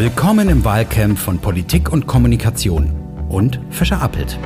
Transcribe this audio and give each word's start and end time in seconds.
Willkommen 0.00 0.48
im 0.48 0.64
Wahlcamp 0.64 1.18
von 1.18 1.38
Politik 1.40 1.92
und 1.92 2.06
Kommunikation 2.06 2.90
und 3.28 3.60
Fischer 3.68 4.00
Appelt. 4.00 4.38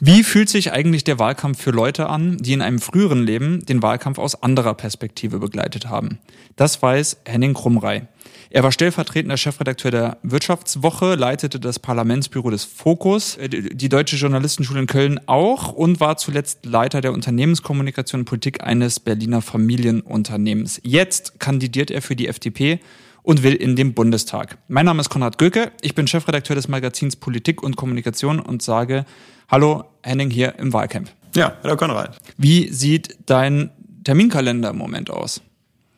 Wie 0.00 0.24
fühlt 0.24 0.48
sich 0.48 0.72
eigentlich 0.72 1.04
der 1.04 1.20
Wahlkampf 1.20 1.62
für 1.62 1.70
Leute 1.70 2.08
an, 2.08 2.38
die 2.38 2.54
in 2.54 2.60
einem 2.60 2.80
früheren 2.80 3.22
Leben 3.22 3.64
den 3.64 3.80
Wahlkampf 3.80 4.18
aus 4.18 4.42
anderer 4.42 4.74
Perspektive 4.74 5.38
begleitet 5.38 5.88
haben? 5.88 6.18
Das 6.56 6.82
weiß 6.82 7.18
Henning 7.24 7.54
Krumrei. 7.54 8.08
Er 8.50 8.64
war 8.64 8.72
stellvertretender 8.72 9.36
Chefredakteur 9.36 9.92
der 9.92 10.18
Wirtschaftswoche, 10.24 11.14
leitete 11.14 11.60
das 11.60 11.78
Parlamentsbüro 11.78 12.50
des 12.50 12.64
Fokus, 12.64 13.36
äh, 13.36 13.48
die 13.48 13.88
Deutsche 13.88 14.16
Journalistenschule 14.16 14.80
in 14.80 14.86
Köln 14.88 15.20
auch 15.26 15.70
und 15.72 16.00
war 16.00 16.16
zuletzt 16.16 16.66
Leiter 16.66 17.00
der 17.00 17.12
Unternehmenskommunikation 17.12 18.22
und 18.22 18.24
Politik 18.24 18.64
eines 18.64 18.98
Berliner 18.98 19.40
Familienunternehmens. 19.40 20.80
Jetzt 20.82 21.38
kandidiert 21.38 21.92
er 21.92 22.02
für 22.02 22.16
die 22.16 22.26
FDP 22.26 22.80
und 23.22 23.42
will 23.42 23.54
in 23.54 23.76
den 23.76 23.94
Bundestag. 23.94 24.58
Mein 24.68 24.86
Name 24.86 25.00
ist 25.00 25.10
Konrad 25.10 25.38
Göke, 25.38 25.72
ich 25.80 25.94
bin 25.94 26.06
Chefredakteur 26.06 26.56
des 26.56 26.68
Magazins 26.68 27.16
Politik 27.16 27.62
und 27.62 27.76
Kommunikation 27.76 28.40
und 28.40 28.62
sage 28.62 29.04
Hallo 29.48 29.84
Henning 30.02 30.30
hier 30.30 30.58
im 30.58 30.72
Wahlcamp. 30.72 31.10
Ja, 31.34 31.56
hallo 31.62 31.76
Konrad. 31.76 32.18
Wie 32.36 32.68
sieht 32.72 33.16
dein 33.26 33.70
Terminkalender 34.04 34.70
im 34.70 34.78
Moment 34.78 35.10
aus? 35.10 35.40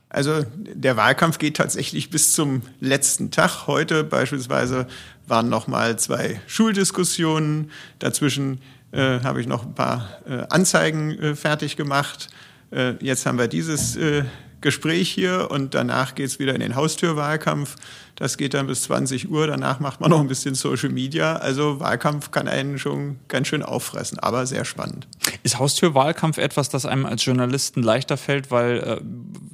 Also 0.08 0.44
der 0.56 0.96
Wahlkampf 0.96 1.38
geht 1.38 1.56
tatsächlich 1.56 2.08
bis 2.08 2.34
zum 2.34 2.62
letzten 2.78 3.32
Tag. 3.32 3.66
Heute 3.66 4.04
beispielsweise 4.04 4.86
waren 5.27 5.48
noch 5.48 5.66
mal 5.66 5.98
zwei 5.98 6.41
Schuldiskussionen. 6.46 7.72
Dazwischen 7.98 8.60
äh, 8.92 9.20
habe 9.20 9.41
ich 9.41 9.48
noch 9.48 9.64
ein 9.66 9.74
paar 9.74 10.08
äh, 10.28 10.46
Anzeigen 10.50 11.18
äh, 11.18 11.34
fertig 11.34 11.77
gemacht. 11.77 12.28
Äh, 12.70 12.94
jetzt 13.00 13.27
haben 13.27 13.38
wir 13.38 13.48
dieses 13.48 13.96
äh, 13.96 14.22
Gespräch 14.64 15.10
hier 15.10 15.48
und 15.50 15.74
danach 15.74 16.14
geht 16.16 16.27
es 16.27 16.38
wieder 16.41 16.54
in 16.54 16.60
den 16.60 16.74
Haustürwahlkampf. 16.74 17.77
Das 18.16 18.38
geht 18.38 18.55
dann 18.55 18.66
bis 18.66 18.84
20 18.84 19.30
Uhr. 19.30 19.46
Danach 19.46 19.78
macht 19.78 20.00
man 20.00 20.11
noch 20.11 20.20
ein 20.20 20.27
bisschen 20.27 20.55
Social 20.55 20.88
Media. 20.88 21.36
Also 21.36 21.80
Wahlkampf 21.80 22.30
kann 22.30 22.48
einen 22.48 22.78
schon 22.78 23.19
ganz 23.28 23.48
schön 23.48 23.62
auffressen, 23.62 24.19
aber 24.19 24.47
sehr 24.47 24.64
spannend. 24.64 25.06
Ist 25.42 25.58
Haustürwahlkampf 25.58 26.38
etwas, 26.38 26.70
das 26.70 26.86
einem 26.86 27.06
als 27.06 27.25
Journalisten 27.25 27.83
leichter 27.83 28.16
fällt, 28.16 28.50
weil 28.50 28.78
äh, 28.78 29.00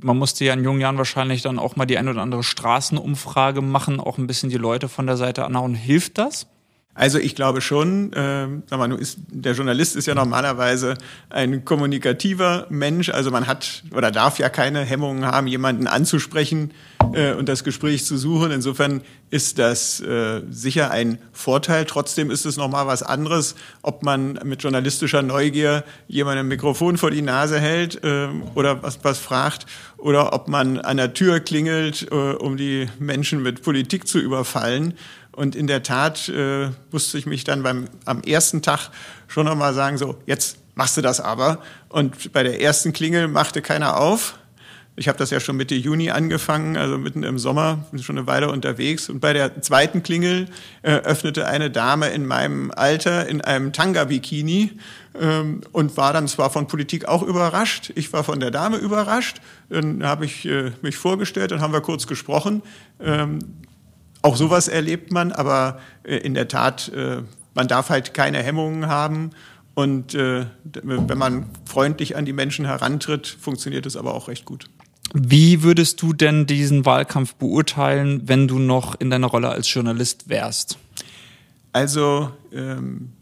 man 0.00 0.16
musste 0.16 0.44
ja 0.44 0.52
in 0.52 0.62
jungen 0.62 0.80
Jahren 0.80 0.96
wahrscheinlich 0.96 1.42
dann 1.42 1.58
auch 1.58 1.74
mal 1.74 1.86
die 1.86 1.98
ein 1.98 2.08
oder 2.08 2.22
andere 2.22 2.44
Straßenumfrage 2.44 3.62
machen, 3.62 3.98
auch 3.98 4.16
ein 4.16 4.28
bisschen 4.28 4.48
die 4.48 4.58
Leute 4.58 4.88
von 4.88 5.06
der 5.06 5.16
Seite 5.16 5.44
anhauen. 5.44 5.74
Hilft 5.74 6.18
das? 6.18 6.46
Also 7.00 7.18
ich 7.18 7.34
glaube 7.34 7.62
schon, 7.62 8.12
äh, 8.12 8.46
sag 8.66 8.78
mal, 8.78 8.92
ist, 8.92 9.20
der 9.30 9.54
Journalist 9.54 9.96
ist 9.96 10.04
ja 10.04 10.14
normalerweise 10.14 10.98
ein 11.30 11.64
kommunikativer 11.64 12.66
Mensch, 12.68 13.08
also 13.08 13.30
man 13.30 13.46
hat 13.46 13.84
oder 13.96 14.10
darf 14.10 14.38
ja 14.38 14.50
keine 14.50 14.82
Hemmungen 14.82 15.24
haben, 15.24 15.46
jemanden 15.46 15.86
anzusprechen 15.86 16.72
äh, 17.14 17.32
und 17.32 17.48
das 17.48 17.64
Gespräch 17.64 18.04
zu 18.04 18.18
suchen. 18.18 18.50
Insofern 18.50 19.00
ist 19.30 19.58
das 19.58 20.00
äh, 20.00 20.42
sicher 20.50 20.90
ein 20.90 21.16
Vorteil. 21.32 21.86
Trotzdem 21.86 22.30
ist 22.30 22.44
es 22.44 22.58
nochmal 22.58 22.86
was 22.86 23.02
anderes, 23.02 23.54
ob 23.80 24.02
man 24.02 24.38
mit 24.44 24.62
journalistischer 24.62 25.22
Neugier 25.22 25.84
jemandem 26.06 26.48
Mikrofon 26.48 26.98
vor 26.98 27.10
die 27.10 27.22
Nase 27.22 27.58
hält 27.58 28.04
äh, 28.04 28.28
oder 28.54 28.82
was, 28.82 28.98
was 29.02 29.18
fragt 29.18 29.64
oder 29.96 30.32
ob 30.34 30.48
man 30.48 30.78
an 30.78 30.98
der 30.98 31.14
Tür 31.14 31.40
klingelt, 31.40 32.08
äh, 32.10 32.14
um 32.14 32.58
die 32.58 32.88
Menschen 32.98 33.42
mit 33.42 33.62
Politik 33.62 34.06
zu 34.06 34.18
überfallen. 34.18 34.94
Und 35.32 35.54
in 35.54 35.66
der 35.66 35.82
Tat 35.82 36.28
äh, 36.28 36.68
musste 36.90 37.18
ich 37.18 37.26
mich 37.26 37.44
dann 37.44 37.62
beim, 37.62 37.88
am 38.04 38.22
ersten 38.22 38.62
Tag 38.62 38.90
schon 39.28 39.46
nochmal 39.46 39.74
sagen, 39.74 39.96
so, 39.96 40.16
jetzt 40.26 40.58
machst 40.74 40.96
du 40.96 41.02
das 41.02 41.20
aber. 41.20 41.58
Und 41.88 42.32
bei 42.32 42.42
der 42.42 42.60
ersten 42.60 42.92
Klingel 42.92 43.28
machte 43.28 43.62
keiner 43.62 43.98
auf. 43.98 44.38
Ich 44.96 45.08
habe 45.08 45.16
das 45.16 45.30
ja 45.30 45.40
schon 45.40 45.56
Mitte 45.56 45.74
Juni 45.74 46.10
angefangen, 46.10 46.76
also 46.76 46.98
mitten 46.98 47.22
im 47.22 47.38
Sommer, 47.38 47.86
bin 47.90 48.02
schon 48.02 48.18
eine 48.18 48.26
Weile 48.26 48.50
unterwegs. 48.50 49.08
Und 49.08 49.20
bei 49.20 49.32
der 49.32 49.62
zweiten 49.62 50.02
Klingel 50.02 50.48
äh, 50.82 50.90
öffnete 50.90 51.46
eine 51.46 51.70
Dame 51.70 52.08
in 52.08 52.26
meinem 52.26 52.70
Alter 52.70 53.26
in 53.26 53.40
einem 53.40 53.72
Tanga-Bikini 53.72 54.72
ähm, 55.18 55.62
und 55.72 55.96
war 55.96 56.12
dann 56.12 56.28
zwar 56.28 56.50
von 56.50 56.66
Politik 56.66 57.06
auch 57.06 57.22
überrascht. 57.22 57.92
Ich 57.94 58.12
war 58.12 58.24
von 58.24 58.40
der 58.40 58.50
Dame 58.50 58.76
überrascht. 58.76 59.40
Dann 59.70 60.04
habe 60.04 60.26
ich 60.26 60.44
äh, 60.44 60.72
mich 60.82 60.96
vorgestellt, 60.96 61.52
dann 61.52 61.60
haben 61.60 61.72
wir 61.72 61.80
kurz 61.80 62.06
gesprochen. 62.06 62.62
Ähm, 63.00 63.38
auch 64.22 64.36
sowas 64.36 64.68
erlebt 64.68 65.12
man, 65.12 65.32
aber 65.32 65.80
äh, 66.02 66.16
in 66.16 66.34
der 66.34 66.48
Tat, 66.48 66.90
äh, 66.94 67.22
man 67.54 67.68
darf 67.68 67.90
halt 67.90 68.14
keine 68.14 68.42
Hemmungen 68.42 68.86
haben. 68.86 69.30
Und 69.74 70.14
äh, 70.14 70.46
wenn 70.64 71.18
man 71.18 71.46
freundlich 71.64 72.16
an 72.16 72.24
die 72.24 72.32
Menschen 72.32 72.66
herantritt, 72.66 73.26
funktioniert 73.26 73.86
es 73.86 73.96
aber 73.96 74.14
auch 74.14 74.28
recht 74.28 74.44
gut. 74.44 74.66
Wie 75.14 75.62
würdest 75.62 76.02
du 76.02 76.12
denn 76.12 76.46
diesen 76.46 76.84
Wahlkampf 76.84 77.34
beurteilen, 77.34 78.28
wenn 78.28 78.46
du 78.46 78.58
noch 78.58 78.94
in 78.98 79.10
deiner 79.10 79.26
Rolle 79.26 79.48
als 79.48 79.72
Journalist 79.72 80.28
wärst? 80.28 80.78
Also 81.72 82.30
ähm, 82.52 83.12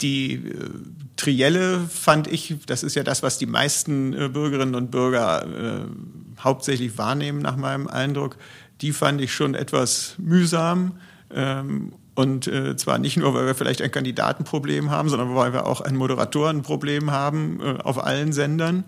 die 0.00 0.34
äh, 0.34 0.70
Trielle 1.16 1.80
fand 1.88 2.26
ich, 2.26 2.56
das 2.66 2.82
ist 2.82 2.94
ja 2.94 3.02
das, 3.02 3.22
was 3.22 3.38
die 3.38 3.46
meisten 3.46 4.12
äh, 4.12 4.28
Bürgerinnen 4.28 4.74
und 4.74 4.90
Bürger 4.90 5.46
äh, 5.46 6.40
hauptsächlich 6.40 6.98
wahrnehmen, 6.98 7.40
nach 7.40 7.56
meinem 7.56 7.86
Eindruck, 7.86 8.36
die 8.82 8.92
fand 8.92 9.20
ich 9.20 9.32
schon 9.32 9.54
etwas 9.54 10.16
mühsam. 10.18 10.98
Ähm, 11.34 11.92
und 12.14 12.46
äh, 12.46 12.76
zwar 12.76 12.98
nicht 12.98 13.16
nur, 13.16 13.32
weil 13.32 13.46
wir 13.46 13.54
vielleicht 13.54 13.80
ein 13.80 13.90
Kandidatenproblem 13.90 14.90
haben, 14.90 15.08
sondern 15.08 15.34
weil 15.34 15.54
wir 15.54 15.66
auch 15.66 15.80
ein 15.80 15.96
Moderatorenproblem 15.96 17.10
haben 17.10 17.60
äh, 17.62 17.78
auf 17.82 18.04
allen 18.04 18.32
Sendern. 18.32 18.84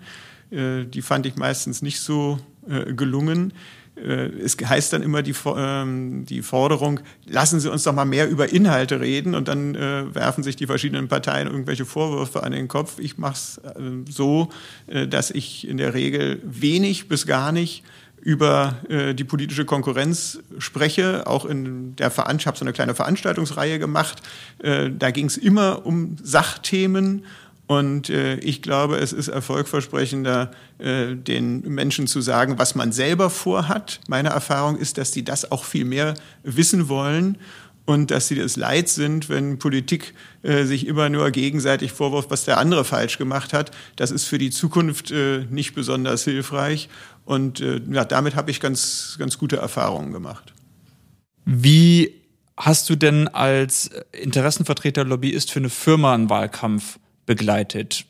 Äh, 0.51 0.85
die 0.85 1.01
fand 1.01 1.25
ich 1.25 1.35
meistens 1.35 1.81
nicht 1.81 2.01
so 2.01 2.37
äh, 2.69 2.93
gelungen. 2.93 3.53
Äh, 3.95 4.27
es 4.43 4.57
heißt 4.63 4.93
dann 4.93 5.01
immer 5.01 5.23
die, 5.23 5.33
ähm, 5.55 6.25
die 6.27 6.43
Forderung, 6.43 6.99
lassen 7.25 7.59
Sie 7.59 7.71
uns 7.71 7.81
doch 7.83 7.93
mal 7.93 8.05
mehr 8.05 8.29
über 8.29 8.51
Inhalte 8.51 8.99
reden 8.99 9.33
und 9.33 9.47
dann 9.47 9.73
äh, 9.73 10.13
werfen 10.13 10.43
sich 10.43 10.55
die 10.55 10.67
verschiedenen 10.67 11.07
Parteien 11.07 11.47
irgendwelche 11.47 11.85
Vorwürfe 11.85 12.43
an 12.43 12.51
den 12.51 12.67
Kopf. 12.67 12.99
Ich 12.99 13.17
mache 13.17 13.33
es 13.33 13.61
so, 14.07 14.49
dass 15.09 15.31
ich 15.31 15.67
in 15.67 15.77
der 15.77 15.93
Regel 15.93 16.41
wenig 16.43 17.07
bis 17.07 17.25
gar 17.25 17.51
nicht 17.51 17.83
über 18.25 18.77
äh, 18.89 19.13
die 19.13 19.23
politische 19.23 19.65
Konkurrenz 19.65 20.39
spreche. 20.57 21.27
Auch 21.27 21.45
in 21.45 21.95
der 21.95 22.09
Veranstaltung, 22.09 22.55
ich 22.55 22.59
so 22.59 22.65
eine 22.65 22.73
kleine 22.73 22.95
Veranstaltungsreihe 22.95 23.77
gemacht. 23.77 24.23
Äh, 24.59 24.89
da 24.89 25.11
ging 25.11 25.27
es 25.27 25.37
immer 25.37 25.85
um 25.85 26.17
Sachthemen. 26.21 27.23
Und 27.67 28.09
äh, 28.09 28.37
ich 28.37 28.63
glaube, 28.63 28.97
es 28.97 29.13
ist 29.13 29.27
erfolgversprechender, 29.27 30.51
äh, 30.79 31.15
den 31.15 31.61
Menschen 31.61 32.07
zu 32.07 32.19
sagen, 32.19 32.57
was 32.57 32.73
man 32.73 32.91
selber 32.91 33.29
vorhat. 33.29 33.99
Meine 34.07 34.29
Erfahrung 34.29 34.77
ist, 34.77 34.97
dass 34.97 35.11
die 35.11 35.23
das 35.23 35.51
auch 35.51 35.63
viel 35.63 35.85
mehr 35.85 36.15
wissen 36.43 36.89
wollen 36.89 37.37
und 37.85 38.09
dass 38.09 38.27
sie 38.27 38.39
es 38.39 38.55
leid 38.55 38.89
sind, 38.89 39.29
wenn 39.29 39.59
Politik 39.59 40.13
äh, 40.41 40.63
sich 40.63 40.87
immer 40.87 41.09
nur 41.09 41.29
gegenseitig 41.31 41.91
vorwirft, 41.91 42.31
was 42.31 42.45
der 42.45 42.57
andere 42.57 42.83
falsch 42.83 43.17
gemacht 43.17 43.53
hat. 43.53 43.71
Das 43.95 44.09
ist 44.11 44.25
für 44.25 44.39
die 44.39 44.49
Zukunft 44.49 45.11
äh, 45.11 45.45
nicht 45.49 45.75
besonders 45.75 46.23
hilfreich. 46.23 46.89
Und 47.25 47.59
äh, 47.59 47.81
ja, 47.91 48.05
damit 48.05 48.35
habe 48.35 48.51
ich 48.51 48.59
ganz, 48.59 49.15
ganz 49.19 49.37
gute 49.37 49.57
Erfahrungen 49.57 50.13
gemacht. 50.13 50.53
Wie 51.43 52.21
hast 52.55 52.89
du 52.89 52.95
denn 52.95 53.27
als 53.27 53.89
Interessenvertreter, 54.11 55.03
Lobbyist 55.03 55.51
für 55.51 55.59
eine 55.59 55.69
Firma 55.69 56.13
einen 56.13 56.29
Wahlkampf 56.29 56.99
begleitet? 57.25 58.05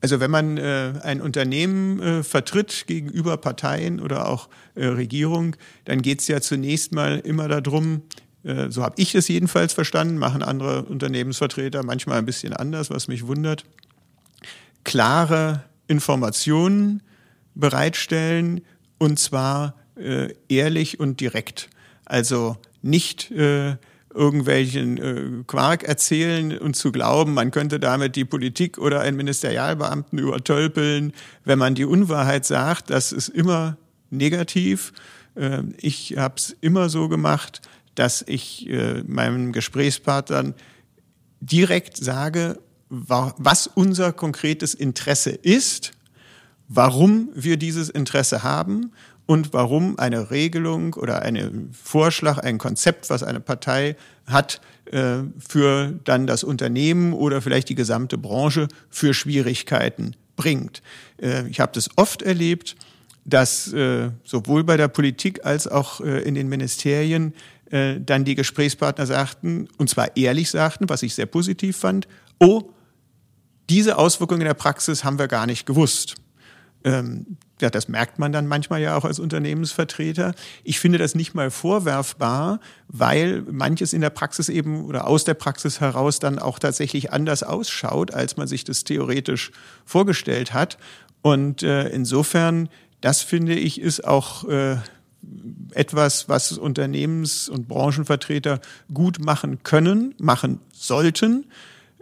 Also 0.00 0.20
wenn 0.20 0.30
man 0.30 0.58
äh, 0.58 0.92
ein 1.02 1.22
Unternehmen 1.22 1.98
äh, 2.00 2.22
vertritt 2.22 2.84
gegenüber 2.86 3.38
Parteien 3.38 4.00
oder 4.00 4.28
auch 4.28 4.50
äh, 4.74 4.84
Regierung, 4.84 5.56
dann 5.86 6.02
geht 6.02 6.20
es 6.20 6.28
ja 6.28 6.42
zunächst 6.42 6.92
mal 6.92 7.20
immer 7.20 7.48
darum, 7.48 8.02
äh, 8.42 8.70
so 8.70 8.82
habe 8.82 9.00
ich 9.00 9.14
es 9.14 9.28
jedenfalls 9.28 9.72
verstanden, 9.72 10.18
machen 10.18 10.42
andere 10.42 10.82
Unternehmensvertreter 10.82 11.82
manchmal 11.84 12.18
ein 12.18 12.26
bisschen 12.26 12.52
anders, 12.52 12.90
was 12.90 13.08
mich 13.08 13.26
wundert, 13.26 13.64
klare 14.84 15.64
Informationen 15.86 17.02
bereitstellen 17.54 18.62
und 18.98 19.18
zwar 19.18 19.74
äh, 19.96 20.34
ehrlich 20.48 21.00
und 21.00 21.20
direkt. 21.20 21.68
Also 22.04 22.56
nicht 22.82 23.30
äh, 23.30 23.76
irgendwelchen 24.14 24.98
äh, 24.98 25.44
Quark 25.46 25.82
erzählen 25.82 26.56
und 26.56 26.76
zu 26.76 26.92
glauben, 26.92 27.34
man 27.34 27.50
könnte 27.50 27.80
damit 27.80 28.16
die 28.16 28.24
Politik 28.24 28.78
oder 28.78 29.00
einen 29.00 29.16
Ministerialbeamten 29.16 30.18
übertölpeln. 30.18 31.12
Wenn 31.44 31.58
man 31.58 31.74
die 31.74 31.84
Unwahrheit 31.84 32.44
sagt, 32.44 32.90
das 32.90 33.12
ist 33.12 33.28
immer 33.28 33.76
negativ. 34.10 34.92
Äh, 35.34 35.62
ich 35.78 36.16
habe 36.16 36.34
es 36.36 36.56
immer 36.60 36.88
so 36.88 37.08
gemacht, 37.08 37.60
dass 37.94 38.24
ich 38.26 38.68
äh, 38.68 39.02
meinen 39.06 39.52
Gesprächspartnern 39.52 40.54
direkt 41.40 41.96
sage, 41.96 42.58
was 42.88 43.66
unser 43.66 44.12
konkretes 44.12 44.74
Interesse 44.74 45.30
ist, 45.30 45.92
warum 46.68 47.28
wir 47.34 47.56
dieses 47.56 47.88
Interesse 47.88 48.42
haben 48.42 48.92
und 49.26 49.52
warum 49.52 49.98
eine 49.98 50.30
Regelung 50.30 50.94
oder 50.94 51.22
ein 51.22 51.70
Vorschlag, 51.72 52.38
ein 52.38 52.58
Konzept, 52.58 53.10
was 53.10 53.22
eine 53.22 53.40
Partei 53.40 53.96
hat, 54.26 54.60
äh, 54.86 55.22
für 55.38 55.98
dann 56.04 56.26
das 56.26 56.44
Unternehmen 56.44 57.14
oder 57.14 57.40
vielleicht 57.40 57.68
die 57.68 57.74
gesamte 57.74 58.18
Branche 58.18 58.68
für 58.90 59.14
Schwierigkeiten 59.14 60.14
bringt. 60.36 60.82
Äh, 61.20 61.48
ich 61.48 61.60
habe 61.60 61.72
das 61.74 61.88
oft 61.96 62.22
erlebt, 62.22 62.76
dass 63.24 63.72
äh, 63.72 64.10
sowohl 64.24 64.64
bei 64.64 64.76
der 64.76 64.88
Politik 64.88 65.46
als 65.46 65.66
auch 65.66 66.00
in 66.00 66.34
den 66.34 66.48
Ministerien 66.48 67.32
dann 67.70 68.24
die 68.24 68.36
Gesprächspartner 68.36 69.06
sagten, 69.06 69.68
und 69.78 69.88
zwar 69.88 70.16
ehrlich 70.16 70.50
sagten, 70.50 70.88
was 70.90 71.02
ich 71.02 71.14
sehr 71.14 71.26
positiv 71.26 71.78
fand, 71.78 72.06
oh, 72.38 72.70
diese 73.68 73.96
Auswirkungen 73.96 74.42
in 74.42 74.46
der 74.46 74.54
Praxis 74.54 75.02
haben 75.02 75.18
wir 75.18 75.26
gar 75.26 75.46
nicht 75.46 75.66
gewusst. 75.66 76.14
Ähm, 76.84 77.38
ja, 77.60 77.70
das 77.70 77.88
merkt 77.88 78.18
man 78.18 78.32
dann 78.32 78.46
manchmal 78.46 78.82
ja 78.82 78.96
auch 78.96 79.04
als 79.04 79.18
Unternehmensvertreter. 79.18 80.34
Ich 80.64 80.80
finde 80.80 80.98
das 80.98 81.14
nicht 81.14 81.34
mal 81.34 81.50
vorwerfbar, 81.50 82.60
weil 82.88 83.42
manches 83.50 83.92
in 83.92 84.00
der 84.02 84.10
Praxis 84.10 84.48
eben 84.48 84.84
oder 84.84 85.06
aus 85.06 85.24
der 85.24 85.34
Praxis 85.34 85.80
heraus 85.80 86.18
dann 86.18 86.38
auch 86.38 86.58
tatsächlich 86.58 87.12
anders 87.12 87.42
ausschaut, 87.42 88.12
als 88.12 88.36
man 88.36 88.48
sich 88.48 88.64
das 88.64 88.84
theoretisch 88.84 89.50
vorgestellt 89.86 90.52
hat. 90.52 90.78
Und 91.22 91.62
äh, 91.62 91.88
insofern, 91.88 92.68
das 93.00 93.22
finde 93.22 93.54
ich, 93.54 93.80
ist 93.80 94.04
auch 94.04 94.46
äh, 94.46 94.76
etwas, 95.72 96.28
was 96.28 96.52
Unternehmens- 96.52 97.48
und 97.48 97.66
Branchenvertreter 97.66 98.60
gut 98.92 99.24
machen 99.24 99.62
können, 99.62 100.14
machen 100.18 100.60
sollten. 100.72 101.46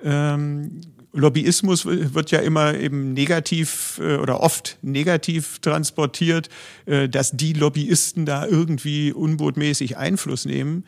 Ähm, 0.02 0.81
Lobbyismus 1.12 1.85
wird 1.85 2.31
ja 2.31 2.41
immer 2.41 2.75
eben 2.75 3.12
negativ 3.12 4.00
äh, 4.03 4.17
oder 4.17 4.41
oft 4.41 4.79
negativ 4.82 5.59
transportiert, 5.59 6.49
äh, 6.87 7.09
dass 7.09 7.32
die 7.32 7.53
Lobbyisten 7.53 8.25
da 8.25 8.47
irgendwie 8.47 9.12
unbotmäßig 9.12 9.99
Einfluss 9.99 10.47
nehmen. 10.47 10.85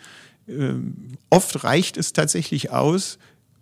Ähm, 0.48 0.94
oft 1.28 1.64
reicht 1.64 1.98
es 1.98 2.14
tatsächlich 2.14 2.70
aus, 2.70 3.18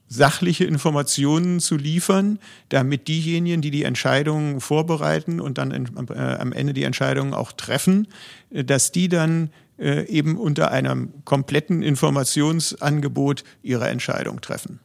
sachliche 0.09 0.65
Informationen 0.65 1.59
zu 1.59 1.77
liefern, 1.77 2.39
damit 2.69 3.09
diejenigen, 3.09 3.63
die 3.63 3.71
die 3.71 3.83
Entscheidungen 3.83 4.61
vorbereiten 4.61 5.41
und 5.41 5.59
dann 5.59 5.73
äh, 6.11 6.15
am 6.15 6.53
Ende 6.53 6.75
die 6.75 6.85
Entscheidungen 6.85 7.35
auch 7.35 7.53
treffen, 7.53 8.09
dass 8.51 8.93
die 8.93 9.09
dann 9.09 9.51
eben 9.79 10.37
unter 10.37 10.71
einem 10.71 11.13
kompletten 11.25 11.83
Informationsangebot 11.83 13.43
ihre 13.63 13.89
Entscheidung 13.89 14.41
treffen. 14.41 14.79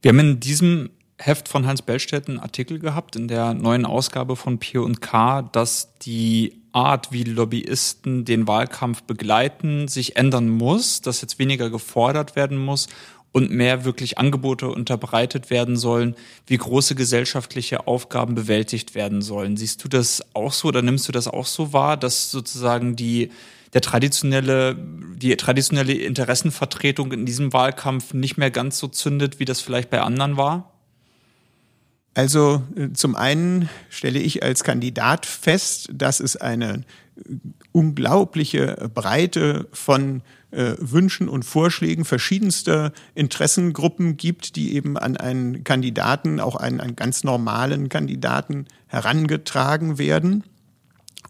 Wir 0.00 0.10
haben 0.10 0.20
in 0.20 0.40
diesem 0.40 0.88
Heft 1.24 1.48
von 1.48 1.66
Hans 1.66 1.82
Bellstedt 1.82 2.28
einen 2.28 2.40
Artikel 2.40 2.78
gehabt 2.78 3.14
in 3.16 3.28
der 3.28 3.54
neuen 3.54 3.86
Ausgabe 3.86 4.34
von 4.34 4.58
P 4.58 4.78
und 4.78 5.00
K, 5.00 5.42
dass 5.42 5.96
die 5.98 6.60
Art, 6.72 7.12
wie 7.12 7.22
Lobbyisten 7.22 8.24
den 8.24 8.48
Wahlkampf 8.48 9.02
begleiten, 9.04 9.88
sich 9.88 10.16
ändern 10.16 10.48
muss, 10.48 11.00
dass 11.00 11.20
jetzt 11.20 11.38
weniger 11.38 11.70
gefordert 11.70 12.34
werden 12.34 12.58
muss 12.58 12.88
und 13.30 13.50
mehr 13.50 13.84
wirklich 13.84 14.18
Angebote 14.18 14.68
unterbreitet 14.68 15.48
werden 15.48 15.76
sollen, 15.76 16.16
wie 16.46 16.56
große 16.56 16.94
gesellschaftliche 16.94 17.86
Aufgaben 17.86 18.34
bewältigt 18.34 18.94
werden 18.94 19.22
sollen. 19.22 19.56
Siehst 19.56 19.84
du 19.84 19.88
das 19.88 20.22
auch 20.34 20.52
so 20.52 20.68
oder 20.68 20.82
nimmst 20.82 21.06
du 21.08 21.12
das 21.12 21.28
auch 21.28 21.46
so 21.46 21.72
wahr, 21.72 21.96
dass 21.96 22.30
sozusagen 22.30 22.96
die 22.96 23.30
der 23.72 23.80
traditionelle, 23.80 24.76
die 25.16 25.34
traditionelle 25.36 25.94
Interessenvertretung 25.94 27.12
in 27.12 27.24
diesem 27.24 27.52
Wahlkampf 27.54 28.12
nicht 28.12 28.36
mehr 28.36 28.50
ganz 28.50 28.78
so 28.78 28.86
zündet, 28.86 29.38
wie 29.40 29.46
das 29.46 29.62
vielleicht 29.62 29.88
bei 29.88 30.02
anderen 30.02 30.36
war? 30.36 30.71
Also 32.14 32.62
äh, 32.76 32.92
zum 32.92 33.16
einen 33.16 33.68
stelle 33.88 34.18
ich 34.18 34.42
als 34.42 34.64
Kandidat 34.64 35.24
fest, 35.26 35.88
dass 35.92 36.20
es 36.20 36.36
eine 36.36 36.82
äh, 37.16 37.34
unglaubliche 37.72 38.90
Breite 38.94 39.68
von 39.72 40.22
äh, 40.50 40.74
Wünschen 40.78 41.28
und 41.28 41.44
Vorschlägen 41.44 42.04
verschiedenster 42.04 42.92
Interessengruppen 43.14 44.18
gibt, 44.18 44.56
die 44.56 44.74
eben 44.74 44.98
an 44.98 45.16
einen 45.16 45.64
Kandidaten, 45.64 46.40
auch 46.40 46.56
einen, 46.56 46.80
einen 46.80 46.96
ganz 46.96 47.24
normalen 47.24 47.88
Kandidaten 47.88 48.66
herangetragen 48.88 49.96
werden. 49.96 50.44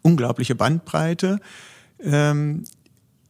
Unglaubliche 0.03 0.57
Bandbreite. 0.57 1.39
Ähm, 2.03 2.65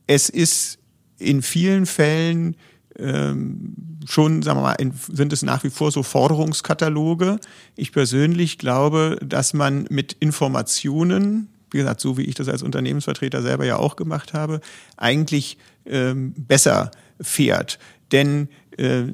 es 0.07 0.31
ist 0.31 0.79
in 1.19 1.43
vielen 1.43 1.85
Fällen 1.85 2.57
ähm, 2.99 3.75
schon, 4.07 4.43
sagen 4.43 4.59
wir 4.59 4.63
mal, 4.63 4.93
sind 5.13 5.33
es 5.33 5.43
nach 5.43 5.65
wie 5.65 5.71
vor 5.71 5.91
so 5.91 6.03
Forderungskataloge. 6.03 7.39
Ich 7.77 7.93
persönlich 7.93 8.59
glaube, 8.59 9.19
dass 9.25 9.55
man 9.55 9.87
mit 9.91 10.15
Informationen, 10.15 11.49
wie 11.71 11.79
gesagt, 11.79 12.01
so 12.01 12.19
wie 12.19 12.23
ich 12.23 12.35
das 12.35 12.49
als 12.49 12.63
Unternehmensvertreter 12.63 13.43
selber 13.43 13.65
ja 13.65 13.77
auch 13.77 13.97
gemacht 13.97 14.35
habe, 14.35 14.61
eigentlich 14.97 15.59
ähm, 15.87 16.35
besser 16.37 16.91
fährt. 17.21 17.79
Denn 18.11 18.49
äh, 18.77 19.05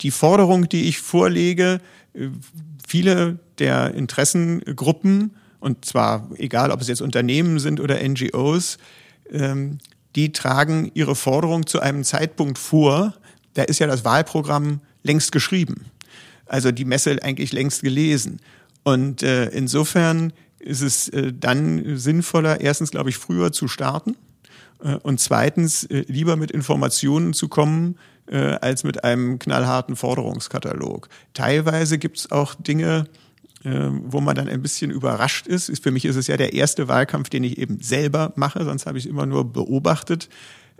die 0.00 0.10
Forderung, 0.10 0.68
die 0.68 0.88
ich 0.88 0.98
vorlege, 0.98 1.80
äh, 2.14 2.28
viele 2.86 3.38
der 3.58 3.94
Interessengruppen, 3.94 5.32
und 5.60 5.84
zwar 5.84 6.28
egal, 6.36 6.70
ob 6.70 6.80
es 6.80 6.88
jetzt 6.88 7.02
Unternehmen 7.02 7.58
sind 7.58 7.80
oder 7.80 8.02
NGOs, 8.02 8.78
ähm, 9.30 9.78
die 10.16 10.32
tragen 10.32 10.90
ihre 10.94 11.14
Forderung 11.14 11.66
zu 11.66 11.80
einem 11.80 12.04
Zeitpunkt 12.04 12.58
vor, 12.58 13.14
da 13.54 13.62
ist 13.62 13.78
ja 13.78 13.86
das 13.86 14.04
Wahlprogramm 14.04 14.80
längst 15.02 15.32
geschrieben. 15.32 15.86
Also 16.46 16.70
die 16.70 16.84
Messe 16.84 17.18
eigentlich 17.22 17.52
längst 17.52 17.82
gelesen. 17.82 18.40
Und 18.82 19.22
äh, 19.22 19.46
insofern 19.46 20.32
ist 20.58 20.82
es 20.82 21.08
äh, 21.08 21.32
dann 21.32 21.96
sinnvoller, 21.96 22.60
erstens, 22.60 22.90
glaube 22.90 23.10
ich, 23.10 23.16
früher 23.16 23.52
zu 23.52 23.68
starten 23.68 24.16
äh, 24.82 24.96
und 24.96 25.20
zweitens 25.20 25.84
äh, 25.84 26.04
lieber 26.08 26.36
mit 26.36 26.50
Informationen 26.50 27.32
zu 27.32 27.48
kommen, 27.48 27.96
äh, 28.26 28.36
als 28.36 28.84
mit 28.84 29.04
einem 29.04 29.38
knallharten 29.38 29.96
Forderungskatalog. 29.96 31.08
Teilweise 31.34 31.98
gibt 31.98 32.18
es 32.18 32.32
auch 32.32 32.54
Dinge, 32.54 33.06
wo 33.64 34.20
man 34.20 34.34
dann 34.34 34.48
ein 34.48 34.62
bisschen 34.62 34.90
überrascht 34.90 35.46
ist. 35.46 35.82
Für 35.82 35.90
mich 35.90 36.04
ist 36.04 36.16
es 36.16 36.26
ja 36.26 36.36
der 36.36 36.52
erste 36.52 36.88
Wahlkampf, 36.88 37.28
den 37.28 37.44
ich 37.44 37.58
eben 37.58 37.80
selber 37.80 38.32
mache, 38.36 38.64
sonst 38.64 38.86
habe 38.86 38.98
ich 38.98 39.08
immer 39.08 39.26
nur 39.26 39.52
beobachtet. 39.52 40.28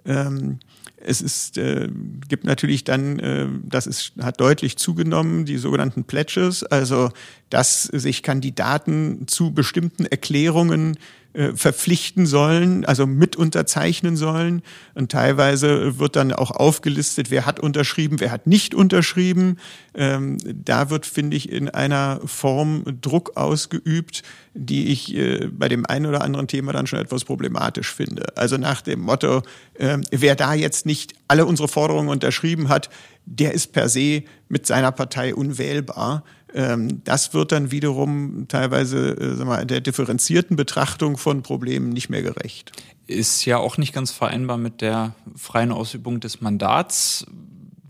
Ähm, 0.04 0.58
es 1.04 1.20
ist, 1.20 1.58
äh, 1.58 1.88
gibt 2.28 2.44
natürlich 2.44 2.84
dann, 2.84 3.18
äh, 3.18 3.48
das 3.64 3.86
ist, 3.86 4.12
hat 4.20 4.40
deutlich 4.40 4.76
zugenommen, 4.76 5.44
die 5.44 5.56
sogenannten 5.58 6.04
Pledges, 6.04 6.64
also 6.64 7.10
dass 7.50 7.84
sich 7.84 8.22
Kandidaten 8.22 9.26
zu 9.26 9.52
bestimmten 9.52 10.06
Erklärungen 10.06 10.96
äh, 11.34 11.52
verpflichten 11.54 12.26
sollen, 12.26 12.84
also 12.84 13.06
mit 13.06 13.36
unterzeichnen 13.36 14.16
sollen. 14.16 14.62
Und 14.94 15.10
teilweise 15.10 15.98
wird 15.98 16.16
dann 16.16 16.32
auch 16.32 16.50
aufgelistet, 16.50 17.30
wer 17.30 17.46
hat 17.46 17.58
unterschrieben, 17.58 18.20
wer 18.20 18.30
hat 18.30 18.46
nicht 18.46 18.74
unterschrieben. 18.74 19.58
Ähm, 19.94 20.36
da 20.44 20.90
wird, 20.90 21.06
finde 21.06 21.36
ich, 21.36 21.50
in 21.50 21.70
einer 21.70 22.20
Form 22.26 22.84
Druck 23.00 23.36
ausgeübt, 23.36 24.22
die 24.52 24.88
ich 24.88 25.14
äh, 25.14 25.48
bei 25.50 25.68
dem 25.68 25.86
einen 25.86 26.04
oder 26.06 26.22
anderen 26.22 26.48
Thema 26.48 26.72
dann 26.72 26.86
schon 26.86 26.98
etwas 26.98 27.24
problematisch 27.24 27.90
finde. 27.92 28.36
Also 28.36 28.58
nach 28.58 28.82
dem 28.82 29.00
Motto, 29.00 29.42
äh, 29.74 29.98
wer 30.10 30.34
da 30.34 30.52
jetzt 30.52 30.84
nicht 30.84 31.14
alle 31.28 31.46
unsere 31.46 31.68
Forderungen 31.68 32.10
unterschrieben 32.10 32.68
hat, 32.68 32.90
der 33.24 33.52
ist 33.52 33.72
per 33.72 33.88
se 33.88 34.24
mit 34.48 34.66
seiner 34.66 34.92
Partei 34.92 35.34
unwählbar. 35.34 36.24
Ähm, 36.54 37.02
das 37.04 37.34
wird 37.34 37.52
dann 37.52 37.70
wiederum 37.70 38.46
teilweise 38.48 39.16
äh, 39.18 39.44
mal, 39.44 39.64
der 39.64 39.80
differenzierten 39.80 40.56
Betrachtung 40.56 41.16
von 41.16 41.42
Problemen 41.42 41.90
nicht 41.90 42.10
mehr 42.10 42.22
gerecht. 42.22 42.72
Ist 43.06 43.44
ja 43.44 43.58
auch 43.58 43.78
nicht 43.78 43.92
ganz 43.92 44.10
vereinbar 44.10 44.58
mit 44.58 44.80
der 44.80 45.14
freien 45.36 45.72
Ausübung 45.72 46.20
des 46.20 46.40
Mandats, 46.40 47.26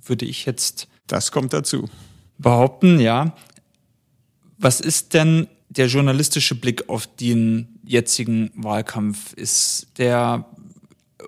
würde 0.04 0.24
ich 0.24 0.46
jetzt. 0.46 0.88
Das 1.06 1.32
kommt 1.32 1.52
dazu. 1.52 1.88
Behaupten, 2.38 3.00
ja. 3.00 3.34
Was 4.58 4.80
ist 4.80 5.14
denn 5.14 5.48
der 5.68 5.86
journalistische 5.86 6.54
Blick 6.54 6.88
auf 6.88 7.06
den 7.06 7.80
jetzigen 7.84 8.50
Wahlkampf? 8.54 9.32
Ist 9.34 9.88
der 9.98 10.46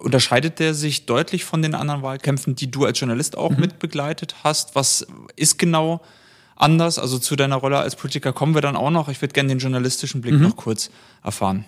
unterscheidet 0.00 0.58
der 0.58 0.74
sich 0.74 1.06
deutlich 1.06 1.44
von 1.44 1.62
den 1.62 1.74
anderen 1.74 2.02
Wahlkämpfen, 2.02 2.54
die 2.54 2.70
du 2.70 2.84
als 2.84 3.00
Journalist 3.00 3.38
auch 3.38 3.52
mhm. 3.52 3.60
mit 3.60 3.78
begleitet 3.78 4.36
hast? 4.44 4.74
Was 4.74 5.06
ist 5.36 5.58
genau 5.58 6.00
anders? 6.56 6.98
Also 6.98 7.18
zu 7.18 7.36
deiner 7.36 7.56
Rolle 7.56 7.78
als 7.78 7.96
Politiker 7.96 8.32
kommen 8.32 8.54
wir 8.54 8.62
dann 8.62 8.76
auch 8.76 8.90
noch. 8.90 9.08
Ich 9.08 9.20
würde 9.20 9.32
gerne 9.32 9.48
den 9.48 9.58
journalistischen 9.58 10.20
Blick 10.20 10.34
mhm. 10.34 10.42
noch 10.42 10.56
kurz 10.56 10.90
erfahren. 11.22 11.64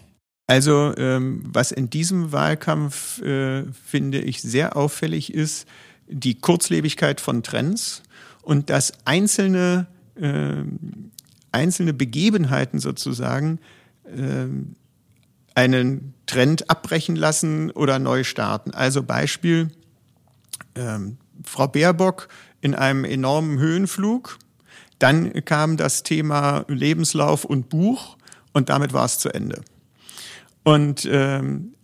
Also 0.46 0.94
ähm, 0.96 1.42
was 1.44 1.72
in 1.72 1.90
diesem 1.90 2.30
Wahlkampf, 2.30 3.20
äh, 3.22 3.64
finde 3.72 4.20
ich, 4.20 4.42
sehr 4.42 4.76
auffällig 4.76 5.34
ist, 5.34 5.66
die 6.08 6.38
Kurzlebigkeit 6.38 7.20
von 7.20 7.42
Trends 7.42 8.02
und 8.42 8.70
dass 8.70 8.92
einzelne, 9.04 9.86
äh, 10.14 10.62
einzelne 11.50 11.92
Begebenheiten 11.92 12.78
sozusagen 12.78 13.58
äh, 14.04 14.46
einen 15.56 16.14
Trend 16.26 16.70
abbrechen 16.70 17.16
lassen 17.16 17.72
oder 17.72 17.98
neu 17.98 18.22
starten. 18.22 18.72
Also 18.72 19.02
Beispiel, 19.02 19.70
ähm, 20.76 21.16
Frau 21.42 21.66
Baerbock 21.66 22.28
in 22.60 22.74
einem 22.74 23.04
enormen 23.04 23.58
Höhenflug, 23.58 24.38
dann 24.98 25.44
kam 25.44 25.76
das 25.76 26.02
Thema 26.02 26.64
Lebenslauf 26.68 27.44
und 27.44 27.68
Buch 27.68 28.16
und 28.52 28.68
damit 28.68 28.92
war 28.92 29.04
es 29.04 29.18
zu 29.18 29.28
Ende. 29.28 29.62
Und 30.64 31.08
ähm, 31.10 31.74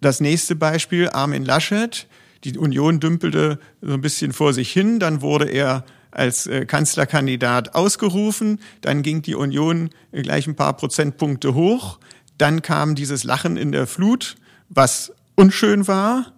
das 0.00 0.20
nächste 0.20 0.56
Beispiel, 0.56 1.10
Armin 1.10 1.44
Laschet, 1.44 2.08
die 2.44 2.58
Union 2.58 2.98
dümpelte 2.98 3.60
so 3.80 3.92
ein 3.92 4.00
bisschen 4.00 4.32
vor 4.32 4.52
sich 4.52 4.72
hin, 4.72 4.98
dann 4.98 5.22
wurde 5.22 5.48
er 5.48 5.84
als 6.10 6.46
äh, 6.46 6.66
Kanzlerkandidat 6.66 7.74
ausgerufen, 7.74 8.60
dann 8.80 9.02
ging 9.02 9.22
die 9.22 9.34
Union 9.34 9.90
gleich 10.12 10.46
ein 10.46 10.56
paar 10.56 10.76
Prozentpunkte 10.76 11.54
hoch, 11.54 11.98
dann 12.38 12.62
kam 12.62 12.94
dieses 12.94 13.24
Lachen 13.24 13.56
in 13.56 13.72
der 13.72 13.86
Flut, 13.86 14.36
was 14.68 15.12
unschön 15.36 15.86
war. 15.86 16.32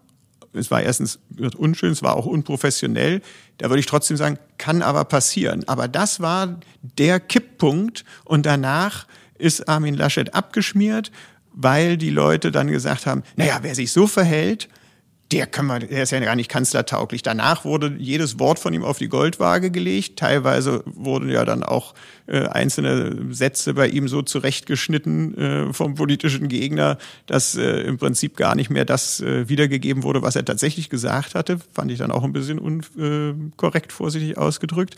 Es 0.55 0.71
war 0.71 0.83
erstens 0.83 1.19
unschön, 1.57 1.93
es 1.93 2.03
war 2.03 2.17
auch 2.17 2.27
unprofessionell. 2.27 3.21
Da 3.59 3.69
würde 3.71 3.81
ich 3.81 3.87
trotzdem 3.87 4.17
sagen, 4.17 4.39
kann 4.59 4.83
aber 4.83 5.05
passieren. 5.05 5.65
Aber 5.67 5.89
das 5.89 6.21
war 6.21 6.61
der 6.81 7.21
Kipppunkt 7.21 8.05
und 8.25 8.47
danach 8.47 9.07
ist 9.39 9.69
Armin 9.69 9.95
Laschet 9.95 10.35
abgeschmiert, 10.35 11.11
weil 11.53 11.97
die 11.97 12.11
Leute 12.11 12.51
dann 12.51 12.69
gesagt 12.69 13.07
haben, 13.07 13.23
naja, 13.37 13.59
wer 13.63 13.75
sich 13.75 13.93
so 13.93 14.07
verhält, 14.07 14.69
der, 15.33 15.47
kann 15.47 15.67
man, 15.67 15.81
der 15.81 16.03
ist 16.03 16.13
ja 16.13 16.21
gar 16.21 16.37
nicht 16.37 16.51
kanzlertauglich. 16.51 17.23
Danach 17.23 17.65
wurde 17.65 17.97
jedes 17.99 18.39
Wort 18.39 18.59
von 18.59 18.75
ihm 18.75 18.85
auf 18.85 18.99
die 18.99 19.09
Goldwaage 19.09 19.71
gelegt. 19.71 20.19
Teilweise 20.19 20.83
wurden 20.85 21.31
ja 21.31 21.45
dann 21.45 21.63
auch 21.63 21.95
äh, 22.27 22.47
einzelne 22.47 23.35
Sätze 23.35 23.75
bei 23.75 23.89
ihm 23.89 24.07
so 24.07 24.23
zurechtgeschnitten 24.23 25.37
äh, 25.37 25.73
vom 25.73 25.95
politischen 25.95 26.49
Gegner, 26.49 26.99
dass 27.27 27.57
äh, 27.57 27.81
im 27.83 27.97
Prinzip 27.97 28.37
gar 28.37 28.55
nicht 28.55 28.71
mehr 28.71 28.85
das 28.85 29.21
äh, 29.21 29.49
wiedergegeben 29.49 30.03
wurde, 30.03 30.23
was 30.23 30.37
er 30.37 30.45
tatsächlich 30.45 30.91
gesagt 30.91 31.35
hatte. 31.35 31.59
Fand 31.73 31.91
ich 31.91 31.99
dann 31.99 32.13
auch 32.13 32.23
ein 32.23 32.33
bisschen 32.33 32.59
unkorrekt 32.59 33.93
äh, 33.93 33.95
vorsichtig 33.95 34.37
ausgedrückt. 34.37 34.97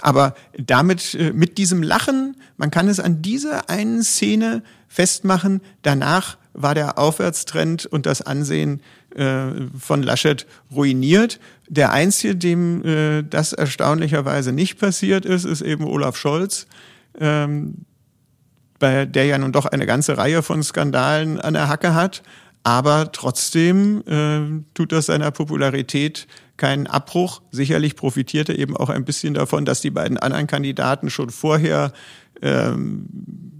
Aber 0.00 0.34
damit, 0.56 1.14
äh, 1.14 1.32
mit 1.32 1.58
diesem 1.58 1.82
Lachen, 1.82 2.36
man 2.56 2.70
kann 2.70 2.88
es 2.88 2.98
an 2.98 3.20
dieser 3.20 3.68
einen 3.68 4.02
Szene 4.02 4.62
festmachen. 4.88 5.60
Danach 5.82 6.38
war 6.54 6.74
der 6.74 6.98
Aufwärtstrend 6.98 7.84
und 7.86 8.06
das 8.06 8.22
Ansehen 8.22 8.80
äh, 9.16 9.68
von 9.78 10.02
Laschet 10.02 10.46
ruiniert. 10.74 11.40
Der 11.68 11.92
Einzige, 11.92 12.36
dem 12.36 12.84
äh, 12.84 13.22
das 13.22 13.52
erstaunlicherweise 13.52 14.52
nicht 14.52 14.78
passiert 14.78 15.24
ist, 15.24 15.44
ist 15.44 15.62
eben 15.62 15.84
Olaf 15.84 16.16
Scholz, 16.16 16.66
ähm, 17.18 17.86
bei 18.78 19.06
der 19.06 19.24
ja 19.24 19.38
nun 19.38 19.52
doch 19.52 19.66
eine 19.66 19.86
ganze 19.86 20.18
Reihe 20.18 20.42
von 20.42 20.62
Skandalen 20.62 21.40
an 21.40 21.54
der 21.54 21.68
Hacke 21.68 21.94
hat. 21.94 22.22
Aber 22.62 23.12
trotzdem 23.12 24.02
äh, 24.06 24.64
tut 24.74 24.92
das 24.92 25.06
seiner 25.06 25.30
Popularität 25.30 26.26
keinen 26.56 26.86
Abbruch. 26.86 27.42
Sicherlich 27.52 27.96
profitierte 27.96 28.58
eben 28.58 28.76
auch 28.76 28.90
ein 28.90 29.04
bisschen 29.04 29.34
davon, 29.34 29.64
dass 29.64 29.80
die 29.80 29.90
beiden 29.90 30.18
anderen 30.18 30.46
Kandidaten 30.46 31.08
schon 31.08 31.30
vorher 31.30 31.92
ähm, 32.42 33.06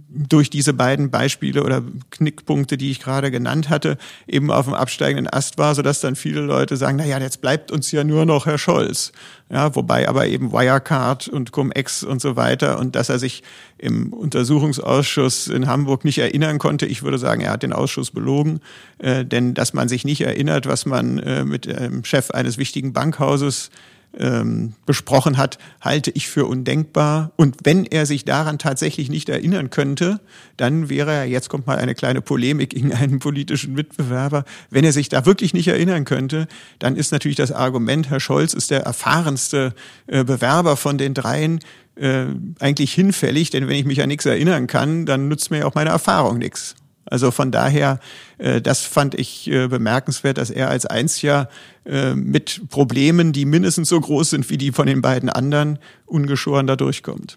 durch 0.09 0.49
diese 0.49 0.73
beiden 0.73 1.11
Beispiele 1.11 1.63
oder 1.63 1.83
Knickpunkte, 2.11 2.77
die 2.77 2.91
ich 2.91 3.01
gerade 3.01 3.29
genannt 3.29 3.69
hatte, 3.69 3.97
eben 4.25 4.51
auf 4.51 4.65
dem 4.65 4.73
absteigenden 4.73 5.31
Ast 5.31 5.57
war, 5.57 5.75
sodass 5.75 5.99
dann 5.99 6.15
viele 6.15 6.41
Leute 6.41 6.77
sagen, 6.77 6.97
na 6.97 7.05
ja, 7.05 7.19
jetzt 7.19 7.41
bleibt 7.41 7.71
uns 7.71 7.91
ja 7.91 8.03
nur 8.03 8.25
noch 8.25 8.45
Herr 8.45 8.57
Scholz. 8.57 9.11
Ja, 9.49 9.75
wobei 9.75 10.07
aber 10.07 10.27
eben 10.27 10.51
Wirecard 10.51 11.27
und 11.27 11.51
Cum-Ex 11.51 12.03
und 12.03 12.21
so 12.21 12.35
weiter 12.35 12.79
und 12.79 12.95
dass 12.95 13.09
er 13.09 13.19
sich 13.19 13.43
im 13.77 14.11
Untersuchungsausschuss 14.13 15.47
in 15.47 15.67
Hamburg 15.67 16.03
nicht 16.05 16.17
erinnern 16.17 16.57
konnte. 16.57 16.85
Ich 16.85 17.03
würde 17.03 17.17
sagen, 17.17 17.41
er 17.41 17.51
hat 17.51 17.63
den 17.63 17.73
Ausschuss 17.73 18.11
belogen, 18.11 18.59
äh, 18.99 19.25
denn 19.25 19.53
dass 19.53 19.73
man 19.73 19.87
sich 19.87 20.05
nicht 20.05 20.21
erinnert, 20.21 20.67
was 20.67 20.85
man 20.85 21.19
äh, 21.19 21.45
mit 21.45 21.65
dem 21.65 22.03
Chef 22.03 22.31
eines 22.31 22.57
wichtigen 22.57 22.93
Bankhauses 22.93 23.69
ähm, 24.17 24.73
besprochen 24.85 25.37
hat, 25.37 25.57
halte 25.81 26.11
ich 26.11 26.27
für 26.27 26.45
undenkbar. 26.45 27.31
Und 27.35 27.57
wenn 27.63 27.85
er 27.85 28.05
sich 28.05 28.25
daran 28.25 28.57
tatsächlich 28.57 29.09
nicht 29.09 29.29
erinnern 29.29 29.69
könnte, 29.69 30.19
dann 30.57 30.89
wäre 30.89 31.11
er, 31.13 31.25
jetzt 31.25 31.49
kommt 31.49 31.67
mal 31.67 31.77
eine 31.77 31.95
kleine 31.95 32.21
Polemik 32.21 32.71
gegen 32.71 32.93
einen 32.93 33.19
politischen 33.19 33.73
Mitbewerber, 33.73 34.43
wenn 34.69 34.83
er 34.83 34.93
sich 34.93 35.09
da 35.09 35.25
wirklich 35.25 35.53
nicht 35.53 35.67
erinnern 35.67 36.05
könnte, 36.05 36.47
dann 36.79 36.95
ist 36.95 37.11
natürlich 37.11 37.37
das 37.37 37.51
Argument, 37.51 38.09
Herr 38.09 38.19
Scholz 38.19 38.53
ist 38.53 38.71
der 38.71 38.81
erfahrenste 38.81 39.73
äh, 40.07 40.23
Bewerber 40.23 40.77
von 40.77 40.97
den 40.97 41.13
dreien, 41.13 41.59
äh, 41.95 42.25
eigentlich 42.59 42.93
hinfällig, 42.93 43.49
denn 43.49 43.67
wenn 43.67 43.75
ich 43.75 43.85
mich 43.85 44.01
an 44.01 44.07
nichts 44.07 44.25
erinnern 44.25 44.67
kann, 44.67 45.05
dann 45.05 45.27
nutzt 45.27 45.51
mir 45.51 45.67
auch 45.67 45.75
meine 45.75 45.89
Erfahrung 45.89 46.37
nichts. 46.37 46.75
Also 47.09 47.31
von 47.31 47.51
daher, 47.51 47.99
äh, 48.37 48.61
das 48.61 48.83
fand 48.83 49.15
ich 49.15 49.49
äh, 49.49 49.67
bemerkenswert, 49.67 50.37
dass 50.37 50.49
er 50.49 50.69
als 50.69 50.85
einziger 50.85 51.49
äh, 51.85 52.13
mit 52.13 52.69
Problemen, 52.69 53.33
die 53.33 53.45
mindestens 53.45 53.89
so 53.89 53.99
groß 53.99 54.31
sind 54.31 54.49
wie 54.49 54.57
die 54.57 54.71
von 54.71 54.87
den 54.87 55.01
beiden 55.01 55.29
anderen, 55.29 55.79
ungeschoren 56.05 56.67
da 56.67 56.75
durchkommt. 56.75 57.35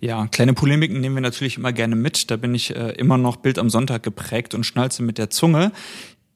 Ja, 0.00 0.26
kleine 0.26 0.54
Polemiken 0.54 1.00
nehmen 1.00 1.14
wir 1.14 1.22
natürlich 1.22 1.56
immer 1.56 1.72
gerne 1.72 1.96
mit. 1.96 2.30
Da 2.30 2.36
bin 2.36 2.54
ich 2.54 2.74
äh, 2.74 2.90
immer 2.92 3.18
noch 3.18 3.36
Bild 3.36 3.58
am 3.58 3.70
Sonntag 3.70 4.02
geprägt 4.02 4.54
und 4.54 4.64
schnalze 4.64 5.02
mit 5.02 5.18
der 5.18 5.30
Zunge. 5.30 5.72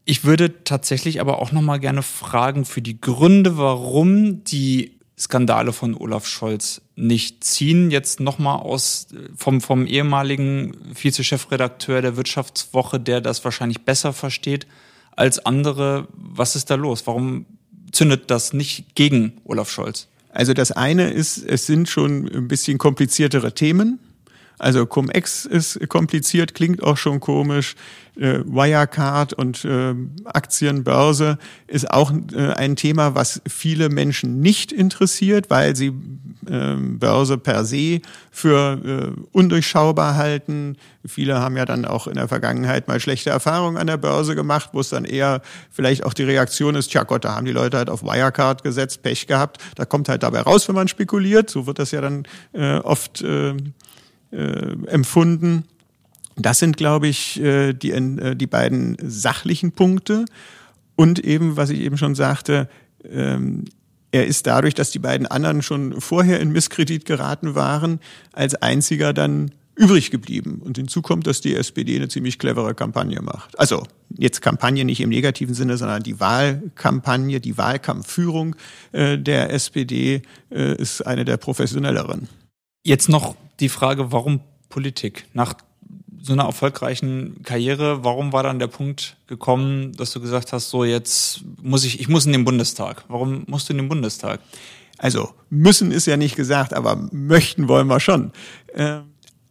Ich 0.05 0.25
würde 0.25 0.64
tatsächlich 0.64 1.21
aber 1.21 1.41
auch 1.41 1.53
noch 1.53 1.62
mal 1.62 1.79
gerne 1.79 2.03
fragen 2.03 2.64
für 2.64 2.83
die 2.83 3.00
Gründe, 3.00 3.57
warum 3.57 4.45
die 4.45 4.99
Skandale 5.18 5.73
von 5.73 5.94
Olaf 5.94 6.26
Scholz 6.26 6.83
nicht 6.97 7.44
ziehen. 7.44 7.90
Jetzt 7.90 8.21
nochmal 8.21 8.59
aus 8.59 9.09
vom, 9.37 9.61
vom 9.61 9.87
ehemaligen 9.87 10.76
Vizechefredakteur 10.92 12.02
der 12.02 12.16
Wirtschaftswoche, 12.16 12.99
der 12.99 13.21
das 13.21 13.44
wahrscheinlich 13.44 13.83
besser 13.83 14.12
versteht 14.12 14.66
als 15.12 15.44
andere. 15.44 16.09
Was 16.12 16.56
ist 16.56 16.71
da 16.71 16.75
los? 16.75 17.06
Warum 17.06 17.47
zündet 17.92 18.30
das 18.30 18.52
nicht 18.52 18.94
gegen 18.94 19.40
Olaf 19.44 19.71
Scholz? 19.71 20.09
Also 20.30 20.52
das 20.52 20.73
eine 20.73 21.11
ist, 21.11 21.38
es 21.38 21.66
sind 21.66 21.88
schon 21.88 22.26
ein 22.26 22.49
bisschen 22.49 22.78
kompliziertere 22.78 23.54
Themen. 23.54 24.00
Also 24.64 24.87
Cum-Ex 24.87 25.44
ist 25.44 25.78
kompliziert, 25.90 26.54
klingt 26.54 26.83
auch 26.83 26.97
schon 26.97 27.21
komisch. 27.21 27.75
Äh, 28.16 28.38
Wirecard 28.47 29.35
und 29.35 29.62
äh, 29.66 29.94
Aktienbörse 30.25 31.37
ist 31.66 31.90
auch 31.90 32.11
äh, 32.35 32.52
ein 32.54 32.75
Thema, 32.75 33.14
was 33.14 33.42
viele 33.47 33.90
Menschen 33.90 34.40
nicht 34.40 34.73
interessiert, 34.73 35.50
weil 35.50 35.76
sie 35.76 35.92
äh, 36.49 36.76
Börse 36.76 37.37
per 37.37 37.66
se 37.66 38.00
für 38.30 39.14
undurchschaubar 39.33 40.16
halten. 40.16 40.76
Viele 41.04 41.40
haben 41.40 41.59
ja 41.59 41.66
dann 41.66 41.85
auch 41.85 42.06
in 42.06 42.14
der 42.14 42.28
Vergangenheit 42.28 42.88
mal 42.88 43.00
schlechte 43.00 43.28
Erfahrungen 43.28 43.76
an 43.76 43.87
der 43.87 43.99
Börse 43.99 44.35
gemacht, 44.35 44.71
wo 44.73 44.80
es 44.80 44.88
dann 44.88 45.04
eher 45.04 45.42
vielleicht 45.71 46.06
auch 46.06 46.14
die 46.14 46.25
Reaktion 46.25 46.75
ist, 46.75 46.90
tja 46.90 47.02
Gott, 47.02 47.26
da 47.26 47.37
haben 47.37 47.44
die 47.44 47.52
Leute 47.52 47.76
halt 47.76 47.90
auf 47.90 48.02
Wirecard 48.02 48.62
gesetzt, 48.62 49.02
Pech 49.02 49.26
gehabt. 49.26 49.61
Da 49.75 49.85
kommt 49.85 50.09
halt 50.09 50.23
dabei 50.23 50.40
raus, 50.40 50.68
wenn 50.68 50.75
man 50.75 50.88
spekuliert. 50.88 51.50
So 51.50 51.66
wird 51.66 51.78
das 51.78 51.90
ja 51.90 52.00
dann 52.00 52.26
oft 52.83 53.25
äh, 54.35 54.76
empfunden. 54.88 55.64
Das 56.37 56.59
sind, 56.59 56.76
glaube 56.76 57.07
ich, 57.07 57.41
äh, 57.41 57.73
die, 57.73 57.93
äh, 57.93 58.35
die 58.35 58.47
beiden 58.47 58.97
sachlichen 59.00 59.73
Punkte. 59.73 60.25
Und 60.97 61.21
eben, 61.21 61.57
was 61.57 61.71
ich 61.71 61.81
eben 61.81 61.97
schon 61.97 62.14
sagte, 62.14 62.69
ähm, 63.09 63.64
er 64.11 64.26
ist 64.26 64.47
dadurch, 64.47 64.75
dass 64.75 64.91
die 64.91 64.99
beiden 64.99 65.26
anderen 65.26 65.62
schon 65.62 66.00
vorher 66.00 66.41
in 66.41 66.50
Misskredit 66.50 67.05
geraten 67.05 67.55
waren, 67.55 68.00
als 68.33 68.55
einziger 68.55 69.12
dann 69.12 69.53
übrig 69.76 70.12
geblieben. 70.12 70.61
Und 70.64 70.76
hinzu 70.76 71.03
kommt, 71.03 71.26
dass 71.26 71.41
die 71.41 71.55
SPD 71.55 71.97
eine 71.97 72.09
ziemlich 72.09 72.38
clevere 72.38 72.75
Kampagne 72.75 73.21
macht. 73.23 73.59
Also 73.59 73.85
jetzt 74.17 74.41
Kampagne 74.41 74.85
nicht 74.85 75.00
im 75.00 75.11
negativen 75.11 75.55
Sinne, 75.55 75.76
sondern 75.76 76.05
die 76.05 76.21
Wahlkampagne, 76.21 77.41
die 77.41 77.59
Wahlkampfführung 77.59 78.55
der 78.93 79.53
SPD 79.53 80.23
ist 80.53 81.05
eine 81.05 81.25
der 81.25 81.38
professionelleren. 81.38 82.29
Jetzt 82.87 83.09
noch 83.09 83.35
die 83.61 83.71
Frage, 83.71 84.12
warum 84.12 84.41
Politik? 84.69 85.26
Nach 85.33 85.55
so 86.21 86.35
einer 86.35 86.45
erfolgreichen 86.45 87.43
Karriere, 87.43 88.05
warum 88.05 88.35
war 88.35 88.43
dann 88.43 88.59
der 88.59 88.67
Punkt 88.67 89.17
gekommen, 89.26 89.93
dass 89.95 90.12
du 90.12 90.21
gesagt 90.21 90.53
hast, 90.53 90.69
so 90.69 90.85
jetzt 90.85 91.41
muss 91.62 91.85
ich, 91.85 91.99
ich 91.99 92.09
muss 92.09 92.26
in 92.26 92.33
den 92.33 92.45
Bundestag. 92.45 93.05
Warum 93.09 93.45
musst 93.47 93.69
du 93.69 93.73
in 93.73 93.79
den 93.79 93.88
Bundestag? 93.88 94.41
Also 94.99 95.31
müssen 95.49 95.93
ist 95.93 96.07
ja 96.07 96.19
nicht 96.19 96.37
gesagt, 96.37 96.75
aber 96.75 97.09
möchten 97.11 97.69
wollen 97.69 97.87
wir 97.87 98.00
schon. 98.00 98.33
Äh, 98.75 99.00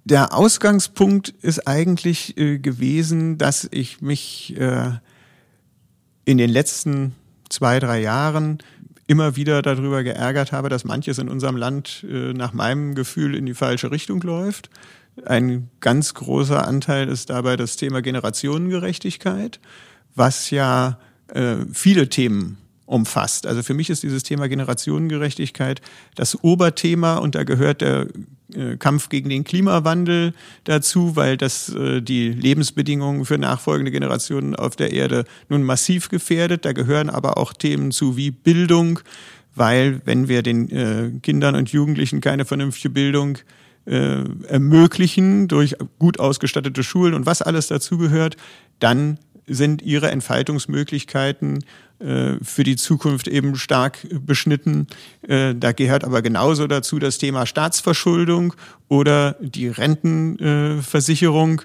der 0.04 0.34
Ausgangspunkt 0.36 1.30
ist 1.30 1.68
eigentlich 1.68 2.38
äh, 2.38 2.60
gewesen, 2.60 3.40
dass 3.40 3.68
ich 3.72 4.00
mich 4.02 4.56
äh, 4.58 4.92
in 6.26 6.38
den 6.38 6.52
letzten 6.52 7.16
zwei, 7.50 7.80
drei 7.80 8.00
Jahren 8.00 8.60
immer 9.14 9.36
wieder 9.36 9.62
darüber 9.62 10.02
geärgert 10.04 10.52
habe, 10.52 10.70
dass 10.70 10.86
manches 10.86 11.20
in 11.20 11.30
unserem 11.30 11.56
Land 11.56 12.04
äh, 12.10 12.34
nach 12.34 12.52
meinem 12.52 12.96
Gefühl 12.96 13.36
in 13.36 13.46
die 13.46 13.54
falsche 13.54 13.92
Richtung 13.92 14.20
läuft. 14.22 14.72
Ein 15.24 15.70
ganz 15.82 16.16
großer 16.16 16.68
Anteil 16.68 17.08
ist 17.10 17.30
dabei 17.30 17.56
das 17.56 17.76
Thema 17.78 18.02
Generationengerechtigkeit, 18.02 19.60
was 20.16 20.50
ja 20.50 20.98
äh, 21.28 21.58
viele 21.72 22.10
Themen 22.10 22.58
umfasst. 22.86 23.48
Also 23.48 23.64
für 23.64 23.74
mich 23.74 23.90
ist 23.90 24.04
dieses 24.04 24.24
Thema 24.24 24.48
Generationengerechtigkeit 24.48 25.82
das 26.16 26.44
Oberthema 26.44 27.18
und 27.18 27.36
da 27.36 27.44
gehört 27.44 27.82
der 27.82 28.08
äh, 28.54 28.78
Kampf 28.78 29.10
gegen 29.10 29.30
den 29.30 29.44
Klimawandel 29.44 30.34
dazu, 30.66 31.16
weil 31.16 31.38
das 31.38 31.70
äh, 31.70 32.02
die 32.02 32.30
Lebensbedingungen 32.30 33.26
für 33.26 33.38
nachfolgende 33.38 33.92
Generationen 33.92 34.56
auf 34.56 34.76
der 34.76 34.92
Erde 34.92 35.26
nun 35.50 35.64
massiv 35.64 36.10
gefährdet. 36.10 36.66
Da 36.66 36.74
gehören 36.74 37.10
aber 37.10 37.38
auch 37.38 37.54
Themen 37.54 37.92
zu 37.92 38.18
wie 38.18 38.32
Bildung, 38.32 39.00
weil 39.56 40.02
wenn 40.06 40.28
wir 40.28 40.44
den 40.44 40.70
äh, 40.70 41.12
Kindern 41.22 41.56
und 41.56 41.72
Jugendlichen 41.72 42.22
keine 42.22 42.46
vernünftige 42.46 42.90
Bildung 42.90 43.38
äh, 43.86 44.24
ermöglichen 44.48 45.48
durch 45.48 45.76
gut 46.00 46.20
ausgestattete 46.20 46.84
Schulen 46.84 47.14
und 47.14 47.26
was 47.26 47.42
alles 47.42 47.68
dazugehört, 47.68 48.38
dann 48.80 49.18
sind 49.46 49.82
ihre 49.82 50.10
Entfaltungsmöglichkeiten 50.10 51.66
für 52.42 52.64
die 52.64 52.76
Zukunft 52.76 53.28
eben 53.28 53.56
stark 53.56 54.00
beschnitten. 54.26 54.88
Äh, 55.28 55.56
da 55.56 55.72
gehört 55.72 56.04
aber 56.04 56.22
genauso 56.22 56.68
dazu 56.68 57.00
das 57.00 57.18
Thema 57.18 57.46
Staatsverschuldung 57.46 58.54
oder 58.90 59.38
die 59.40 59.70
Rentenversicherung, 59.70 61.62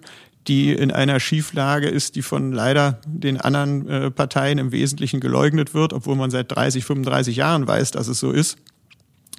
die 0.47 0.73
in 0.73 0.91
einer 0.93 1.21
Schieflage 1.21 1.89
ist, 1.89 2.17
die 2.17 2.23
von 2.23 2.53
leider 2.53 3.01
den 3.07 3.41
anderen 3.41 3.89
äh, 3.89 4.11
Parteien 4.11 4.59
im 4.59 4.73
Wesentlichen 4.73 5.21
geleugnet 5.21 5.75
wird, 5.75 5.93
obwohl 5.93 6.17
man 6.17 6.31
seit 6.31 6.55
30, 6.55 6.85
35 6.85 7.37
Jahren 7.37 7.67
weiß, 7.67 7.91
dass 7.91 8.09
es 8.09 8.21
so 8.21 8.31
ist 8.31 8.57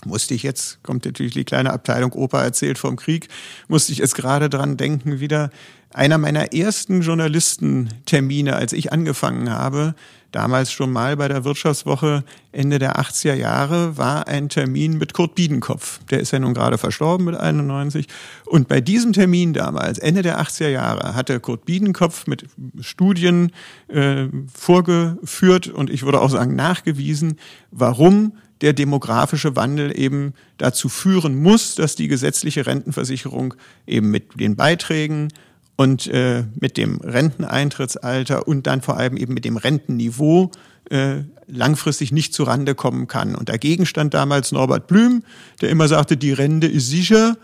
musste 0.06 0.34
ich 0.34 0.44
jetzt, 0.44 0.82
kommt 0.84 1.06
natürlich 1.06 1.34
die 1.34 1.46
kleine 1.46 1.72
Abteilung 1.74 2.14
Opa 2.14 2.42
erzählt 2.44 2.78
vom 2.78 2.96
Krieg, 2.96 3.28
musste 3.68 3.92
ich 3.92 4.00
jetzt 4.00 4.16
gerade 4.16 4.50
dran 4.50 4.78
denken, 4.78 5.20
wieder 5.20 5.50
einer 5.92 6.18
meiner 6.18 6.54
ersten 6.54 7.02
Journalistentermine, 7.02 8.56
als 8.56 8.74
ich 8.74 8.94
angefangen 8.94 9.50
habe, 9.50 9.96
damals 10.32 10.72
schon 10.72 10.92
mal 10.92 11.18
bei 11.18 11.28
der 11.28 11.44
Wirtschaftswoche 11.44 12.24
Ende 12.52 12.78
der 12.78 13.00
80er 13.00 13.34
Jahre, 13.34 13.98
war 13.98 14.28
ein 14.28 14.50
Termin 14.50 14.98
mit 14.98 15.14
Kurt 15.14 15.34
Biedenkopf. 15.36 16.00
Der 16.12 16.20
ist 16.20 16.32
ja 16.32 16.40
nun 16.40 16.54
gerade 16.54 16.78
verstorben 16.78 17.26
mit 17.26 17.36
91. 17.36 18.08
Und 18.46 18.68
bei 18.68 18.82
diesem 18.82 19.14
Termin 19.14 19.54
damals, 19.54 19.98
Ende 19.98 20.22
der 20.22 20.40
80er 20.40 20.70
Jahre, 20.70 21.16
hatte 21.16 21.40
Kurt 21.40 21.66
Biedenkopf 21.66 22.28
mit 22.28 22.46
Studien 22.82 23.52
äh, 23.88 24.28
vorgeführt 24.54 25.68
und 25.68 25.90
ich 25.90 26.04
würde 26.04 26.22
auch 26.22 26.30
sagen 26.30 26.56
nachgewiesen, 26.56 27.40
warum 27.72 28.34
der 28.62 28.74
demografische 28.74 29.56
Wandel 29.56 29.98
eben 29.98 30.34
dazu 30.58 30.90
führen 30.90 31.42
muss, 31.42 31.76
dass 31.76 31.96
die 31.96 32.08
gesetzliche 32.08 32.66
Rentenversicherung 32.66 33.54
eben 33.88 34.12
mit 34.12 34.40
den 34.40 34.56
Beiträgen 34.56 35.30
und 35.78 36.08
äh, 36.08 36.44
mit 36.60 36.76
dem 36.76 36.98
Renteneintrittsalter 36.98 38.48
und 38.48 38.68
dann 38.68 38.82
vor 38.82 38.98
allem 38.98 39.16
eben 39.16 39.34
mit 39.34 39.46
dem 39.46 39.56
Rentenniveau 39.56 40.52
äh, 40.90 41.24
langfristig 41.48 42.12
nicht 42.12 42.34
zu 42.34 42.44
Rande 42.44 42.76
kommen 42.76 43.08
kann. 43.08 43.36
Und 43.36 43.50
dagegen 43.50 43.86
stand 43.86 44.14
damals 44.14 44.52
Norbert 44.52 44.88
Blüm, 44.88 45.24
der 45.62 45.70
immer 45.70 45.88
sagte, 45.88 46.18
die 46.18 46.34
Rente 46.34 46.68
ist 46.68 46.90
sicher. 46.90 47.38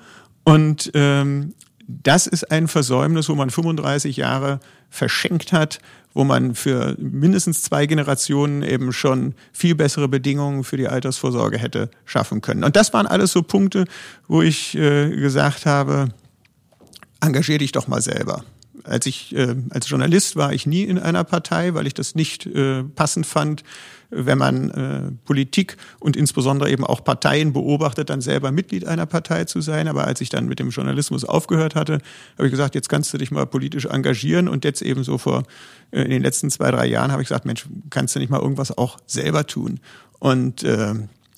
Und 0.43 0.91
ähm, 0.93 1.53
das 1.88 2.27
ist 2.27 2.51
ein 2.51 2.68
Versäumnis, 2.68 3.30
wo 3.30 3.36
man 3.36 3.50
35 3.50 4.18
Jahre 4.18 4.60
verschenkt 4.89 5.54
hat, 5.54 5.80
wo 6.13 6.24
man 6.24 6.56
für 6.56 6.96
mindestens 6.98 7.62
zwei 7.62 7.86
Generationen 7.86 8.63
eben 8.63 8.94
schon 8.94 9.36
viel 9.51 9.75
bessere 9.75 10.08
Bedingungen 10.08 10.63
für 10.63 10.77
die 10.77 10.88
Altersvorsorge 10.88 11.58
hätte 11.58 11.89
schaffen 12.06 12.42
können. 12.42 12.63
Und 12.63 12.75
das 12.75 12.94
waren 12.94 13.06
alles 13.06 13.32
so 13.32 13.44
Punkte, 13.44 13.86
wo 14.27 14.42
ich 14.42 14.75
äh, 14.75 15.10
gesagt 15.10 15.65
habe, 15.65 16.10
engagier 17.22 17.58
dich 17.58 17.72
doch 17.72 17.88
mal 17.88 18.01
selber. 18.01 18.44
Als 18.84 19.06
ich 19.06 19.36
äh, 19.36 19.56
als 19.72 19.89
Journalist 19.89 20.36
war 20.36 20.54
ich 20.54 20.65
nie 20.65 20.84
in 20.84 21.00
einer 21.00 21.24
Partei, 21.24 21.74
weil 21.74 21.88
ich 21.88 21.94
das 21.94 22.15
nicht 22.15 22.46
äh, 22.46 22.84
passend 22.84 23.25
fand, 23.25 23.63
wenn 24.15 24.38
man 24.38 24.69
äh, 24.72 25.12
Politik 25.25 25.77
und 26.00 26.15
insbesondere 26.15 26.72
eben 26.72 26.86
auch 26.86 27.03
Parteien 27.03 27.53
beobachtet, 27.53 28.10
dann 28.10 28.22
selber 28.22 28.51
Mitglied 28.51 28.88
einer 28.88 29.05
Partei 29.05 29.45
zu 29.45 29.62
sein. 29.62 29.88
Aber 29.88 30.05
als 30.05 30.22
ich 30.22 30.29
dann 30.29 30.48
mit 30.48 30.60
dem 30.60 30.69
Journalismus 30.69 31.25
aufgehört 31.25 31.75
hatte, 31.75 32.00
habe 32.38 32.48
ich 32.48 32.51
gesagt, 32.51 32.75
jetzt 32.75 32.89
kannst 32.89 33.13
du 33.13 33.17
dich 33.17 33.31
mal 33.31 33.45
politisch 33.45 33.86
engagieren. 33.86 34.48
Und 34.48 34.63
jetzt 34.63 34.81
eben 34.81 35.03
so 35.03 35.17
vor 35.17 35.43
äh, 35.91 36.01
in 36.01 36.10
den 36.10 36.22
letzten 36.22 36.50
zwei, 36.50 36.72
drei 36.72 36.86
Jahren 36.86 37.12
habe 37.12 37.22
ich 37.22 37.27
gesagt, 37.27 37.45
Mensch, 37.45 37.65
kannst 37.89 38.15
du 38.15 38.19
nicht 38.19 38.29
mal 38.29 38.41
irgendwas 38.41 38.77
auch 38.77 38.98
selber 39.05 39.45
tun? 39.45 39.79
Und 40.19 40.63
äh, 40.63 40.93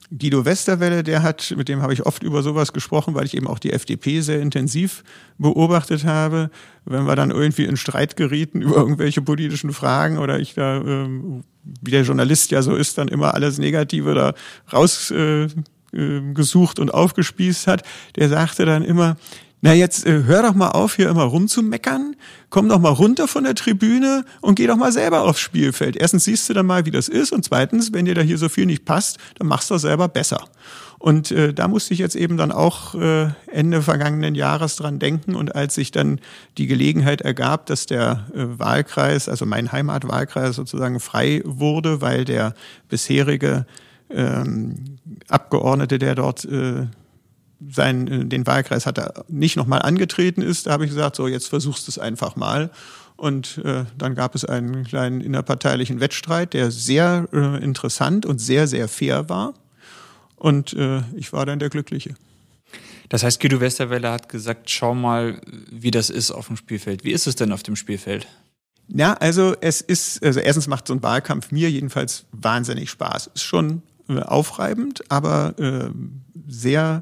Guido 0.10 0.46
Westerwelle, 0.46 1.04
der 1.04 1.22
hat, 1.22 1.54
mit 1.58 1.68
dem 1.68 1.82
habe 1.82 1.92
ich 1.94 2.06
oft 2.06 2.24
über 2.24 2.42
sowas 2.42 2.72
gesprochen, 2.72 3.14
weil 3.14 3.26
ich 3.26 3.36
eben 3.36 3.48
auch 3.48 3.60
die 3.60 3.74
FDP 3.74 4.22
sehr 4.22 4.40
intensiv 4.40 5.04
beobachtet 5.38 6.06
habe. 6.06 6.50
Wenn 6.86 7.06
wir 7.06 7.18
dann 7.18 7.32
irgendwie 7.32 7.66
in 7.66 7.76
Streit 7.76 8.16
gerieten 8.16 8.62
über 8.62 8.78
irgendwelche 8.78 9.22
politischen 9.22 9.74
Fragen 9.74 10.18
oder 10.18 10.40
ich 10.40 10.54
da, 10.54 10.78
ähm, 10.78 11.44
wie 11.82 11.92
der 11.92 12.04
Journalist 12.04 12.52
ja 12.52 12.62
so 12.62 12.76
ist, 12.76 12.98
dann 12.98 13.10
immer 13.10 13.34
alles 13.34 13.58
Negative 13.58 14.14
da 14.14 14.34
rausgesucht 14.72 15.50
äh, 15.94 16.82
äh 16.82 16.82
und 16.82 16.94
aufgespießt 16.94 17.68
hat, 17.68 17.84
der 18.16 18.30
sagte 18.30 18.66
dann 18.66 18.86
immer, 18.86 19.18
na 19.62 19.74
jetzt 19.74 20.06
äh, 20.06 20.24
hör 20.24 20.44
doch 20.44 20.54
mal 20.54 20.70
auf, 20.70 20.96
hier 20.96 21.10
immer 21.10 21.24
rumzumeckern, 21.24 22.16
komm 22.50 22.70
doch 22.70 22.80
mal 22.80 22.90
runter 22.90 23.28
von 23.28 23.44
der 23.44 23.56
Tribüne 23.56 24.24
und 24.42 24.56
geh 24.56 24.68
doch 24.68 24.78
mal 24.78 24.92
selber 24.92 25.24
aufs 25.24 25.40
Spielfeld. 25.40 25.96
Erstens 25.96 26.26
siehst 26.26 26.50
du 26.50 26.54
dann 26.54 26.66
mal, 26.66 26.86
wie 26.86 26.92
das 26.92 27.08
ist 27.08 27.32
und 27.32 27.44
zweitens, 27.44 27.92
wenn 27.94 28.06
dir 28.06 28.16
da 28.16 28.22
hier 28.22 28.38
so 28.38 28.50
viel 28.50 28.66
nicht 28.66 28.86
passt, 28.86 29.18
dann 29.40 29.48
machst 29.48 29.70
du 29.70 29.76
das 29.76 29.82
selber 29.82 30.08
besser. 30.08 30.46
Und 31.00 31.32
äh, 31.32 31.54
da 31.54 31.68
musste 31.68 31.94
ich 31.94 32.00
jetzt 32.00 32.16
eben 32.16 32.38
dann 32.38 32.52
auch 32.52 32.96
äh, 32.96 33.30
Ende 33.48 33.82
vergangenen 33.84 34.34
Jahres 34.34 34.78
dran 34.78 34.98
denken 34.98 35.36
und 35.36 35.56
als 35.56 35.76
sich 35.76 35.92
dann 35.92 36.20
die 36.58 36.66
Gelegenheit 36.66 37.22
ergab, 37.22 37.68
dass 37.68 37.86
der 37.86 38.28
äh, 38.34 38.60
Wahlkreis, 38.60 39.30
also 39.30 39.46
mein 39.46 39.72
Heimatwahlkreis 39.72 40.56
sozusagen 40.56 41.00
frei 41.00 41.42
wurde, 41.46 42.02
weil 42.02 42.26
der 42.26 42.56
bisherige 42.90 43.68
ähm, 44.10 44.98
Abgeordnete, 45.28 46.00
der 46.00 46.16
dort 46.16 46.46
äh, 46.46 46.88
sein, 47.70 48.08
äh, 48.08 48.26
den 48.26 48.46
Wahlkreis 48.46 48.86
hat 48.86 48.98
er 48.98 49.26
nicht 49.28 49.56
nochmal 49.56 49.82
angetreten 49.82 50.42
ist, 50.42 50.68
da 50.68 50.72
habe 50.72 50.86
ich 50.86 50.92
gesagt, 50.92 51.16
so 51.16 51.28
jetzt 51.28 51.48
versuchst 51.48 51.88
du 51.88 51.92
es 51.92 52.00
einfach 52.00 52.36
mal. 52.36 52.72
Und 53.16 53.60
äh, 53.66 53.86
dann 53.98 54.14
gab 54.14 54.36
es 54.36 54.46
einen 54.46 54.84
kleinen 54.84 55.22
innerparteilichen 55.22 56.00
Wettstreit, 56.00 56.54
der 56.54 56.70
sehr 56.70 57.28
äh, 57.34 57.64
interessant 57.64 58.28
und 58.28 58.40
sehr, 58.40 58.68
sehr 58.68 58.88
fair 58.88 59.28
war. 59.28 59.56
Und 60.36 60.74
äh, 60.74 61.02
ich 61.16 61.34
war 61.34 61.48
dann 61.48 61.58
der 61.58 61.70
Glückliche. 61.70 62.14
Das 63.10 63.24
heißt, 63.24 63.40
Guido 63.40 63.60
Westerwelle 63.60 64.12
hat 64.12 64.30
gesagt, 64.30 64.70
schau 64.70 64.94
mal, 64.94 65.42
wie 65.72 65.90
das 65.90 66.12
ist 66.12 66.30
auf 66.30 66.48
dem 66.48 66.58
Spielfeld. 66.58 67.04
Wie 67.04 67.12
ist 67.12 67.26
es 67.26 67.36
denn 67.36 67.52
auf 67.52 67.64
dem 67.64 67.76
Spielfeld? 67.76 68.28
Ja, 68.88 69.14
also 69.14 69.56
es 69.62 69.82
ist, 69.82 70.24
also 70.24 70.40
erstens 70.40 70.68
macht 70.68 70.88
so 70.88 70.94
ein 70.94 71.02
Wahlkampf 71.04 71.52
mir 71.52 71.72
jedenfalls 71.72 72.26
wahnsinnig 72.32 72.90
Spaß. 72.90 73.32
Ist 73.34 73.44
schon 73.44 73.82
äh, 74.10 74.20
aufreibend, 74.20 75.04
aber 75.10 75.56
äh, 75.58 75.90
sehr 76.48 77.02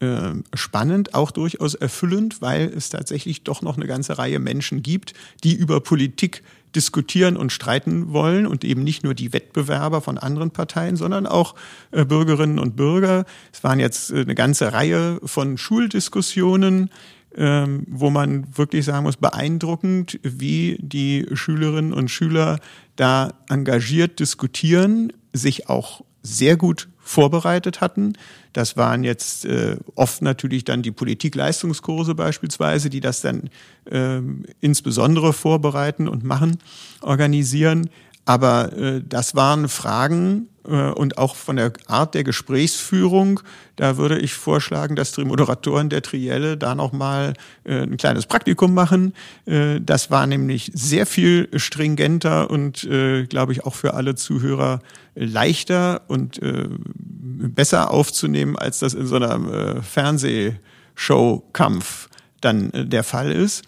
äh, 0.00 0.32
spannend, 0.54 1.14
auch 1.14 1.30
durchaus 1.30 1.74
erfüllend, 1.74 2.42
weil 2.42 2.72
es 2.76 2.90
tatsächlich 2.90 3.44
doch 3.44 3.62
noch 3.62 3.76
eine 3.76 3.86
ganze 3.86 4.18
Reihe 4.18 4.38
Menschen 4.38 4.82
gibt, 4.82 5.14
die 5.42 5.54
über 5.54 5.80
Politik 5.80 6.42
diskutieren 6.74 7.36
und 7.36 7.52
streiten 7.52 8.12
wollen 8.12 8.46
und 8.46 8.64
eben 8.64 8.82
nicht 8.82 9.04
nur 9.04 9.14
die 9.14 9.32
Wettbewerber 9.32 10.00
von 10.00 10.18
anderen 10.18 10.50
Parteien, 10.50 10.96
sondern 10.96 11.26
auch 11.26 11.54
äh, 11.92 12.04
Bürgerinnen 12.04 12.58
und 12.58 12.76
Bürger. 12.76 13.24
Es 13.52 13.62
waren 13.62 13.78
jetzt 13.78 14.10
äh, 14.10 14.20
eine 14.20 14.34
ganze 14.34 14.72
Reihe 14.72 15.20
von 15.24 15.56
Schuldiskussionen, 15.56 16.90
ähm, 17.36 17.84
wo 17.88 18.10
man 18.10 18.56
wirklich 18.56 18.84
sagen 18.84 19.04
muss, 19.04 19.16
beeindruckend, 19.16 20.18
wie 20.22 20.78
die 20.80 21.26
Schülerinnen 21.32 21.92
und 21.92 22.10
Schüler 22.10 22.58
da 22.96 23.34
engagiert 23.48 24.20
diskutieren, 24.20 25.12
sich 25.32 25.68
auch 25.68 26.02
sehr 26.22 26.56
gut 26.56 26.88
vorbereitet 27.04 27.80
hatten. 27.80 28.14
Das 28.52 28.76
waren 28.76 29.04
jetzt 29.04 29.44
äh, 29.44 29.76
oft 29.94 30.22
natürlich 30.22 30.64
dann 30.64 30.82
die 30.82 30.90
Politikleistungskurse 30.90 32.14
beispielsweise, 32.14 32.90
die 32.90 33.00
das 33.00 33.20
dann 33.20 33.50
äh, 33.90 34.20
insbesondere 34.60 35.32
vorbereiten 35.32 36.08
und 36.08 36.24
machen, 36.24 36.58
organisieren. 37.02 37.90
Aber 38.24 38.72
äh, 38.72 39.02
das 39.06 39.34
waren 39.34 39.68
Fragen 39.68 40.48
und 40.64 41.18
auch 41.18 41.36
von 41.36 41.56
der 41.56 41.72
Art 41.86 42.14
der 42.14 42.24
Gesprächsführung. 42.24 43.40
Da 43.76 43.96
würde 43.96 44.18
ich 44.18 44.34
vorschlagen, 44.34 44.96
dass 44.96 45.12
die 45.12 45.24
Moderatoren 45.24 45.88
der 45.90 46.02
Trielle 46.02 46.56
da 46.56 46.74
nochmal 46.74 47.34
äh, 47.64 47.82
ein 47.82 47.96
kleines 47.96 48.26
Praktikum 48.26 48.74
machen. 48.74 49.14
Äh, 49.46 49.80
das 49.80 50.10
war 50.10 50.26
nämlich 50.26 50.72
sehr 50.74 51.06
viel 51.06 51.48
stringenter 51.56 52.50
und, 52.50 52.82
äh, 52.84 53.26
glaube 53.26 53.52
ich, 53.52 53.64
auch 53.64 53.74
für 53.74 53.94
alle 53.94 54.14
Zuhörer 54.14 54.80
leichter 55.14 56.02
und 56.08 56.42
äh, 56.42 56.68
besser 56.70 57.90
aufzunehmen, 57.90 58.56
als 58.56 58.78
das 58.78 58.94
in 58.94 59.06
so 59.06 59.16
einem 59.16 59.52
äh, 59.52 59.82
Fernsehshow-Kampf 59.82 62.08
dann 62.40 62.72
äh, 62.72 62.86
der 62.86 63.04
Fall 63.04 63.30
ist. 63.32 63.64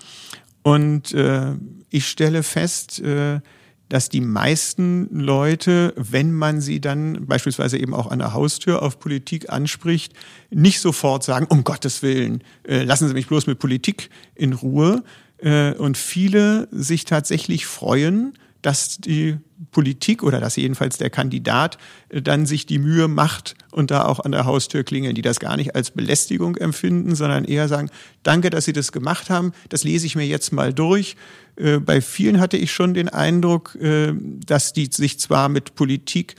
Und 0.63 1.13
äh, 1.15 1.53
ich 1.91 2.09
stelle 2.09 2.43
fest, 2.43 3.01
äh, 3.01 3.41
dass 3.89 4.09
die 4.09 4.21
meisten 4.21 5.09
Leute, 5.13 5.95
wenn 5.97 6.33
man 6.33 6.61
sie 6.61 6.81
dann 6.81 7.27
beispielsweise 7.27 7.79
eben 7.79 7.95
auch 7.95 8.11
an 8.11 8.19
der 8.19 8.33
Haustür 8.33 8.83
auf 8.83 8.99
Politik 8.99 9.51
anspricht, 9.51 10.13
nicht 10.51 10.81
sofort 10.81 11.23
sagen, 11.23 11.47
um 11.49 11.65
Gottes 11.65 12.03
Willen, 12.03 12.43
äh, 12.67 12.83
lassen 12.83 13.09
Sie 13.09 13.15
mich 13.15 13.29
bloß 13.29 13.47
mit 13.47 13.59
Politik 13.59 14.11
in 14.35 14.53
Ruhe. 14.53 15.03
Äh, 15.39 15.75
und 15.75 15.99
viele 15.99 16.69
sich 16.71 17.05
tatsächlich 17.05 17.67
freuen, 17.67 18.35
dass 18.63 18.99
die 18.99 19.39
Politik 19.71 20.23
oder 20.23 20.41
dass 20.41 20.57
jedenfalls 20.57 20.99
der 20.99 21.11
Kandidat 21.11 21.79
äh, 22.09 22.23
dann 22.23 22.47
sich 22.47 22.67
die 22.67 22.79
Mühe 22.79 23.09
macht 23.09 23.55
und 23.71 23.91
da 23.91 24.05
auch 24.05 24.21
an 24.21 24.33
der 24.33 24.45
Haustür 24.45 24.85
klingeln, 24.85 25.15
die 25.15 25.23
das 25.23 25.41
gar 25.41 25.57
nicht 25.57 25.75
als 25.75 25.91
Belästigung 25.91 26.57
empfinden, 26.57 27.15
sondern 27.15 27.45
eher 27.45 27.69
sagen, 27.69 27.91
danke, 28.23 28.51
dass 28.51 28.65
Sie 28.65 28.73
das 28.73 28.93
gemacht 28.93 29.31
haben, 29.31 29.53
das 29.69 29.85
lese 29.85 30.07
ich 30.07 30.17
mir 30.17 30.27
jetzt 30.27 30.53
mal 30.53 30.73
durch. 30.73 31.17
Äh, 31.57 31.79
bei 31.79 32.01
vielen 32.01 32.41
hatte 32.41 32.57
ich 32.57 32.73
schon 32.73 32.95
den 32.95 33.09
Eindruck, 33.09 33.77
äh, 33.77 34.13
dass 34.15 34.73
die 34.73 34.89
sich 34.93 35.19
zwar 35.21 35.49
mit 35.49 35.75
Politik 35.75 36.35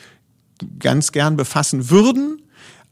ganz 0.80 1.12
gern 1.12 1.38
befassen 1.38 1.90
würden, 1.90 2.42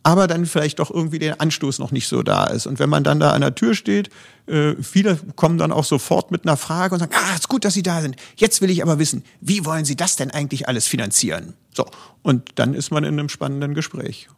aber 0.06 0.28
dann 0.28 0.46
vielleicht 0.46 0.78
doch 0.78 0.91
irgendwie 0.91 1.18
der 1.18 1.41
Anstoß 1.41 1.80
noch 1.80 1.89
nicht 1.89 2.08
so 2.08 2.22
da 2.22 2.44
ist. 2.44 2.68
Und 2.68 2.78
wenn 2.78 2.89
man 2.89 3.04
dann 3.04 3.20
da 3.20 3.32
an 3.32 3.41
der 3.41 3.56
Tür 3.56 3.74
steht, 3.74 4.12
äh, 4.46 4.76
viele 4.80 5.18
kommen 5.36 5.58
dann 5.58 5.72
auch 5.72 5.84
sofort 5.84 6.30
mit 6.30 6.46
einer 6.46 6.58
Frage 6.58 6.94
und 6.94 7.00
sagen, 7.00 7.15
ah, 7.15 7.34
ist 7.34 7.50
gut, 7.50 7.65
dass 7.65 7.74
Sie 7.74 7.82
da 7.82 8.02
sind. 8.02 8.15
Jetzt 8.36 8.62
will 8.62 8.70
ich 8.70 8.84
aber 8.84 9.00
wissen, 9.00 9.24
wie 9.41 9.65
wollen 9.65 9.84
Sie 9.84 9.96
das 9.96 10.15
denn 10.15 10.30
eigentlich 10.30 10.68
alles 10.68 10.86
finanzieren? 10.86 11.56
So. 11.74 11.88
Und 12.22 12.52
dann 12.54 12.76
ist 12.76 12.91
man 12.91 13.04
in 13.04 13.18
einem 13.18 13.30
spannenden 13.30 13.74
Gespräch. 13.74 14.30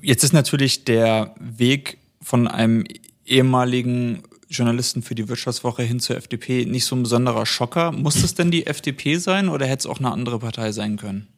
Jetzt 0.00 0.24
ist 0.24 0.32
natürlich 0.32 0.84
der 0.84 1.34
Weg 1.38 1.98
von 2.22 2.48
einem 2.48 2.84
ehemaligen 3.26 4.22
Journalisten 4.48 5.02
für 5.02 5.14
die 5.14 5.28
Wirtschaftswoche 5.28 5.82
hin 5.82 6.00
zur 6.00 6.16
FDP 6.16 6.64
nicht 6.64 6.86
so 6.86 6.96
ein 6.96 7.02
besonderer 7.02 7.44
Schocker. 7.44 7.92
Muss 7.92 8.16
es 8.24 8.34
denn 8.34 8.50
die 8.50 8.66
FDP 8.66 9.18
sein 9.18 9.50
oder 9.50 9.66
hätte 9.66 9.80
es 9.80 9.86
auch 9.86 9.98
eine 9.98 10.10
andere 10.10 10.38
Partei 10.38 10.72
sein 10.72 10.96
können? 10.96 11.28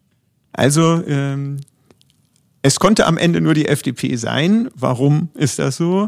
Also 0.53 1.03
ähm, 1.09 1.59
es 2.65 2.81
konnte 2.81 3.05
am 3.05 3.19
Ende 3.19 3.43
nur 3.43 3.53
die 3.53 3.69
FDP 3.69 4.17
sein. 4.17 4.71
Warum 4.75 5.29
ist 5.35 5.59
das 5.59 5.77
so? 5.77 6.07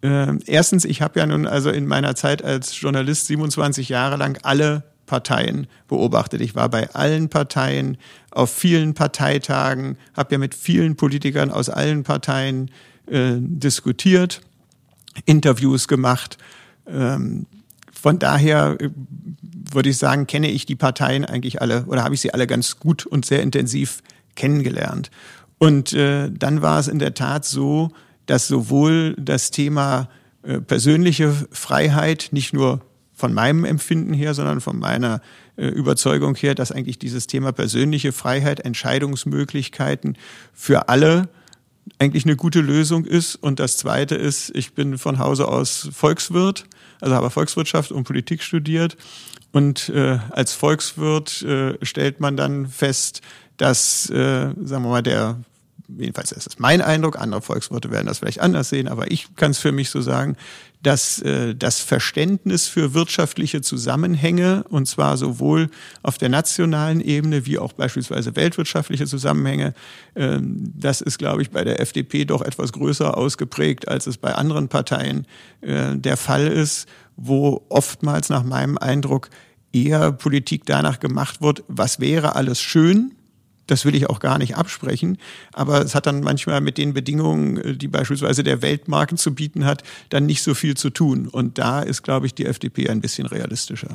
Äh, 0.00 0.36
erstens, 0.46 0.84
ich 0.84 1.00
habe 1.00 1.20
ja 1.20 1.26
nun 1.26 1.46
also 1.46 1.70
in 1.70 1.86
meiner 1.86 2.16
Zeit 2.16 2.42
als 2.42 2.80
Journalist 2.80 3.28
27 3.28 3.88
Jahre 3.88 4.16
lang 4.16 4.36
alle 4.42 4.82
Parteien 5.06 5.68
beobachtet. 5.86 6.40
Ich 6.40 6.56
war 6.56 6.68
bei 6.68 6.90
allen 6.92 7.28
Parteien, 7.28 7.98
auf 8.32 8.50
vielen 8.50 8.94
Parteitagen, 8.94 9.96
habe 10.16 10.32
ja 10.32 10.38
mit 10.38 10.56
vielen 10.56 10.96
Politikern 10.96 11.52
aus 11.52 11.68
allen 11.68 12.02
Parteien 12.02 12.72
äh, 13.06 13.34
diskutiert, 13.36 14.40
Interviews 15.24 15.86
gemacht. 15.86 16.36
Ähm, 16.88 17.46
von 17.92 18.18
daher 18.18 18.76
äh, 18.80 18.90
würde 19.70 19.90
ich 19.90 19.98
sagen, 19.98 20.26
kenne 20.26 20.50
ich 20.50 20.66
die 20.66 20.74
Parteien 20.74 21.24
eigentlich 21.24 21.62
alle 21.62 21.84
oder 21.84 22.02
habe 22.02 22.16
ich 22.16 22.22
sie 22.22 22.34
alle 22.34 22.48
ganz 22.48 22.80
gut 22.80 23.06
und 23.06 23.24
sehr 23.24 23.40
intensiv 23.40 24.02
kennengelernt. 24.34 25.10
Und 25.62 25.92
äh, 25.92 26.28
dann 26.28 26.60
war 26.60 26.80
es 26.80 26.88
in 26.88 26.98
der 26.98 27.14
Tat 27.14 27.44
so, 27.44 27.92
dass 28.26 28.48
sowohl 28.48 29.14
das 29.16 29.52
Thema 29.52 30.08
äh, 30.42 30.60
persönliche 30.60 31.32
Freiheit 31.52 32.30
nicht 32.32 32.52
nur 32.52 32.80
von 33.12 33.32
meinem 33.32 33.64
Empfinden 33.64 34.12
her, 34.12 34.34
sondern 34.34 34.60
von 34.60 34.76
meiner 34.76 35.20
äh, 35.56 35.66
Überzeugung 35.66 36.34
her, 36.34 36.56
dass 36.56 36.72
eigentlich 36.72 36.98
dieses 36.98 37.28
Thema 37.28 37.52
persönliche 37.52 38.10
Freiheit, 38.10 38.58
Entscheidungsmöglichkeiten 38.58 40.18
für 40.52 40.88
alle 40.88 41.28
eigentlich 42.00 42.24
eine 42.24 42.34
gute 42.34 42.60
Lösung 42.60 43.04
ist. 43.04 43.36
Und 43.36 43.60
das 43.60 43.76
Zweite 43.76 44.16
ist, 44.16 44.50
ich 44.56 44.74
bin 44.74 44.98
von 44.98 45.20
Hause 45.20 45.46
aus 45.46 45.90
Volkswirt, 45.92 46.64
also 47.00 47.14
habe 47.14 47.30
Volkswirtschaft 47.30 47.92
und 47.92 48.02
Politik 48.02 48.42
studiert. 48.42 48.96
Und 49.52 49.90
äh, 49.90 50.18
als 50.30 50.54
Volkswirt 50.54 51.42
äh, 51.42 51.74
stellt 51.82 52.18
man 52.18 52.36
dann 52.36 52.66
fest, 52.66 53.20
dass, 53.58 54.10
äh, 54.10 54.54
sagen 54.64 54.82
wir 54.82 54.88
mal, 54.88 55.02
der 55.04 55.38
jedenfalls 55.88 56.32
ist 56.32 56.46
das 56.46 56.58
mein 56.58 56.80
Eindruck, 56.80 57.18
andere 57.18 57.42
Volkswirte 57.42 57.90
werden 57.90 58.06
das 58.06 58.18
vielleicht 58.18 58.40
anders 58.40 58.68
sehen, 58.68 58.88
aber 58.88 59.10
ich 59.10 59.34
kann 59.36 59.50
es 59.52 59.58
für 59.58 59.72
mich 59.72 59.90
so 59.90 60.00
sagen, 60.00 60.36
dass 60.82 61.20
äh, 61.20 61.54
das 61.54 61.80
Verständnis 61.80 62.66
für 62.66 62.92
wirtschaftliche 62.92 63.60
Zusammenhänge, 63.60 64.64
und 64.68 64.86
zwar 64.86 65.16
sowohl 65.16 65.70
auf 66.02 66.18
der 66.18 66.28
nationalen 66.28 67.00
Ebene 67.00 67.46
wie 67.46 67.58
auch 67.58 67.72
beispielsweise 67.72 68.34
weltwirtschaftliche 68.34 69.06
Zusammenhänge, 69.06 69.74
äh, 70.14 70.38
das 70.42 71.00
ist, 71.00 71.18
glaube 71.18 71.42
ich, 71.42 71.50
bei 71.50 71.62
der 71.62 71.80
FDP 71.80 72.24
doch 72.24 72.42
etwas 72.42 72.72
größer 72.72 73.16
ausgeprägt, 73.16 73.88
als 73.88 74.06
es 74.06 74.18
bei 74.18 74.34
anderen 74.34 74.68
Parteien 74.68 75.26
äh, 75.60 75.96
der 75.96 76.16
Fall 76.16 76.48
ist, 76.48 76.88
wo 77.16 77.64
oftmals 77.68 78.28
nach 78.28 78.42
meinem 78.42 78.76
Eindruck 78.76 79.30
eher 79.72 80.12
Politik 80.12 80.62
danach 80.66 80.98
gemacht 81.00 81.40
wird, 81.40 81.62
was 81.68 82.00
wäre 82.00 82.34
alles 82.34 82.60
schön, 82.60 83.12
das 83.72 83.86
will 83.86 83.94
ich 83.94 84.08
auch 84.08 84.20
gar 84.20 84.38
nicht 84.38 84.56
absprechen. 84.56 85.18
Aber 85.52 85.82
es 85.82 85.94
hat 85.94 86.06
dann 86.06 86.20
manchmal 86.20 86.60
mit 86.60 86.76
den 86.76 86.92
Bedingungen, 86.92 87.56
äh, 87.56 87.76
die 87.76 87.88
beispielsweise 87.88 88.44
der 88.44 88.62
Weltmarkt 88.62 89.18
zu 89.18 89.34
bieten 89.34 89.64
hat, 89.64 89.82
dann 90.10 90.26
nicht 90.26 90.42
so 90.42 90.54
viel 90.54 90.76
zu 90.76 90.90
tun. 90.90 91.26
Und 91.26 91.58
da 91.58 91.80
ist, 91.80 92.02
glaube 92.02 92.26
ich, 92.26 92.34
die 92.34 92.46
FDP 92.46 92.90
ein 92.90 93.00
bisschen 93.00 93.26
realistischer. 93.26 93.94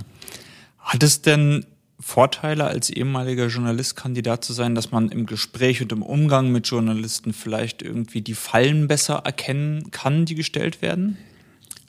Hat 0.79 1.03
es 1.03 1.21
denn 1.21 1.65
Vorteile 1.99 2.65
als 2.65 2.89
ehemaliger 2.89 3.47
Journalistkandidat 3.47 4.43
zu 4.43 4.53
sein, 4.53 4.75
dass 4.75 4.91
man 4.91 5.09
im 5.09 5.25
Gespräch 5.25 5.81
und 5.81 5.91
im 5.91 6.01
Umgang 6.01 6.51
mit 6.51 6.67
Journalisten 6.67 7.33
vielleicht 7.33 7.81
irgendwie 7.81 8.21
die 8.21 8.35
Fallen 8.35 8.87
besser 8.87 9.21
erkennen 9.25 9.91
kann, 9.91 10.25
die 10.25 10.35
gestellt 10.35 10.81
werden? 10.81 11.17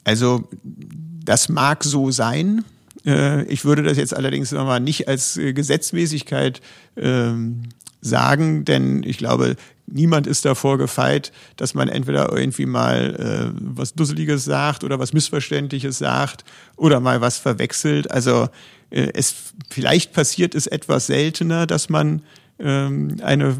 Also 0.03 0.47
das 0.63 1.49
mag 1.49 1.83
so 1.83 2.11
sein. 2.11 2.63
Äh, 3.05 3.43
ich 3.45 3.65
würde 3.65 3.83
das 3.83 3.97
jetzt 3.97 4.15
allerdings 4.15 4.51
mal 4.51 4.79
nicht 4.79 5.07
als 5.07 5.37
äh, 5.37 5.53
Gesetzmäßigkeit 5.53 6.61
ähm, 6.97 7.63
sagen, 8.01 8.65
denn 8.65 9.03
ich 9.03 9.17
glaube, 9.17 9.55
niemand 9.87 10.27
ist 10.27 10.45
davor 10.45 10.77
gefeit, 10.77 11.31
dass 11.57 11.73
man 11.73 11.89
entweder 11.89 12.31
irgendwie 12.31 12.65
mal 12.65 13.51
äh, 13.55 13.59
was 13.59 13.93
Dusseliges 13.93 14.45
sagt 14.45 14.83
oder 14.83 14.99
was 14.99 15.13
Missverständliches 15.13 15.97
sagt 15.97 16.45
oder 16.77 16.99
mal 16.99 17.21
was 17.21 17.37
verwechselt. 17.37 18.09
Also 18.11 18.49
es 18.91 19.35
vielleicht 19.69 20.13
passiert 20.13 20.55
es 20.55 20.65
etwas 20.65 21.05
seltener, 21.05 21.67
dass 21.67 21.89
man 21.89 22.23
ähm, 22.57 23.17
eine, 23.21 23.55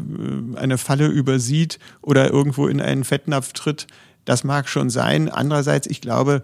eine 0.56 0.76
Falle 0.76 1.06
übersieht 1.06 1.78
oder 2.02 2.30
irgendwo 2.30 2.66
in 2.66 2.80
einen 2.80 3.04
Fettnapf 3.04 3.52
tritt. 3.52 3.86
Das 4.24 4.44
mag 4.44 4.68
schon 4.68 4.90
sein. 4.90 5.28
Andererseits, 5.28 5.86
ich 5.86 6.00
glaube, 6.00 6.42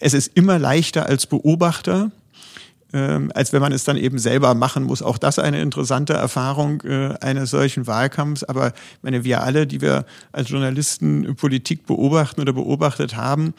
es 0.00 0.14
ist 0.14 0.32
immer 0.34 0.58
leichter 0.58 1.06
als 1.06 1.26
Beobachter, 1.26 2.10
ähm, 2.92 3.30
als 3.34 3.52
wenn 3.52 3.60
man 3.60 3.72
es 3.72 3.84
dann 3.84 3.96
eben 3.96 4.18
selber 4.18 4.54
machen 4.54 4.84
muss. 4.84 5.02
Auch 5.02 5.18
das 5.18 5.38
eine 5.38 5.60
interessante 5.60 6.14
Erfahrung 6.14 6.80
äh, 6.82 7.14
eines 7.20 7.50
solchen 7.50 7.86
Wahlkampfs. 7.86 8.44
Aber 8.44 8.72
meine, 9.02 9.24
wir 9.24 9.42
alle, 9.42 9.66
die 9.66 9.80
wir 9.80 10.06
als 10.32 10.48
Journalisten 10.48 11.36
Politik 11.36 11.86
beobachten 11.86 12.40
oder 12.40 12.52
beobachtet 12.52 13.16
haben, 13.16 13.52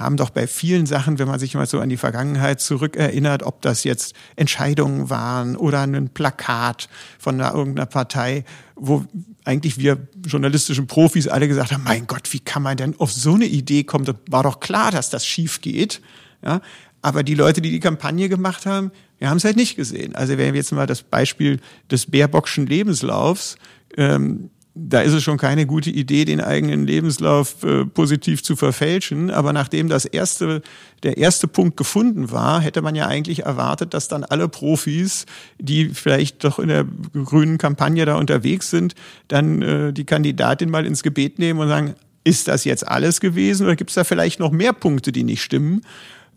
haben 0.00 0.16
doch 0.16 0.30
bei 0.30 0.46
vielen 0.46 0.86
Sachen, 0.86 1.18
wenn 1.18 1.28
man 1.28 1.38
sich 1.38 1.54
mal 1.54 1.66
so 1.66 1.78
an 1.78 1.90
die 1.90 1.96
Vergangenheit 1.96 2.60
zurückerinnert, 2.60 3.42
ob 3.42 3.60
das 3.60 3.84
jetzt 3.84 4.14
Entscheidungen 4.34 5.10
waren 5.10 5.56
oder 5.56 5.82
ein 5.82 6.08
Plakat 6.08 6.88
von 7.18 7.40
einer, 7.40 7.54
irgendeiner 7.54 7.86
Partei, 7.86 8.44
wo 8.76 9.04
eigentlich 9.44 9.78
wir 9.78 10.08
journalistischen 10.24 10.86
Profis 10.86 11.28
alle 11.28 11.48
gesagt 11.48 11.72
haben, 11.72 11.84
mein 11.84 12.06
Gott, 12.06 12.32
wie 12.32 12.40
kann 12.40 12.62
man 12.62 12.76
denn 12.76 12.94
auf 12.98 13.12
so 13.12 13.34
eine 13.34 13.46
Idee 13.46 13.84
kommen? 13.84 14.06
Das 14.06 14.16
war 14.28 14.42
doch 14.42 14.60
klar, 14.60 14.90
dass 14.90 15.10
das 15.10 15.26
schief 15.26 15.60
geht. 15.60 16.00
Ja, 16.42 16.62
aber 17.02 17.22
die 17.22 17.34
Leute, 17.34 17.60
die 17.60 17.70
die 17.70 17.80
Kampagne 17.80 18.28
gemacht 18.28 18.66
haben, 18.66 18.90
wir 19.18 19.28
haben 19.28 19.36
es 19.36 19.44
halt 19.44 19.56
nicht 19.56 19.76
gesehen. 19.76 20.14
Also 20.16 20.38
wenn 20.38 20.54
wir 20.54 20.60
jetzt 20.60 20.72
mal 20.72 20.86
das 20.86 21.02
Beispiel 21.02 21.60
des 21.90 22.06
Baerbockschen 22.06 22.66
Lebenslaufs, 22.66 23.56
ähm, 23.96 24.50
da 24.74 25.00
ist 25.00 25.12
es 25.12 25.22
schon 25.22 25.36
keine 25.36 25.66
gute 25.66 25.90
Idee, 25.90 26.24
den 26.24 26.40
eigenen 26.40 26.86
Lebenslauf 26.86 27.62
äh, 27.64 27.84
positiv 27.84 28.42
zu 28.42 28.54
verfälschen. 28.54 29.30
Aber 29.30 29.52
nachdem 29.52 29.88
das 29.88 30.04
erste, 30.04 30.62
der 31.02 31.16
erste 31.16 31.48
Punkt 31.48 31.76
gefunden 31.76 32.30
war, 32.30 32.60
hätte 32.60 32.80
man 32.80 32.94
ja 32.94 33.06
eigentlich 33.06 33.44
erwartet, 33.44 33.94
dass 33.94 34.08
dann 34.08 34.22
alle 34.22 34.48
Profis, 34.48 35.26
die 35.58 35.88
vielleicht 35.88 36.44
doch 36.44 36.58
in 36.58 36.68
der 36.68 36.86
grünen 37.12 37.58
Kampagne 37.58 38.04
da 38.04 38.16
unterwegs 38.16 38.70
sind, 38.70 38.94
dann 39.28 39.62
äh, 39.62 39.92
die 39.92 40.04
Kandidatin 40.04 40.70
mal 40.70 40.86
ins 40.86 41.02
Gebet 41.02 41.38
nehmen 41.38 41.58
und 41.58 41.68
sagen, 41.68 41.94
ist 42.22 42.48
das 42.48 42.64
jetzt 42.64 42.86
alles 42.86 43.20
gewesen 43.20 43.64
oder 43.64 43.76
gibt 43.76 43.90
es 43.90 43.94
da 43.94 44.04
vielleicht 44.04 44.40
noch 44.40 44.52
mehr 44.52 44.72
Punkte, 44.72 45.10
die 45.10 45.24
nicht 45.24 45.42
stimmen? 45.42 45.80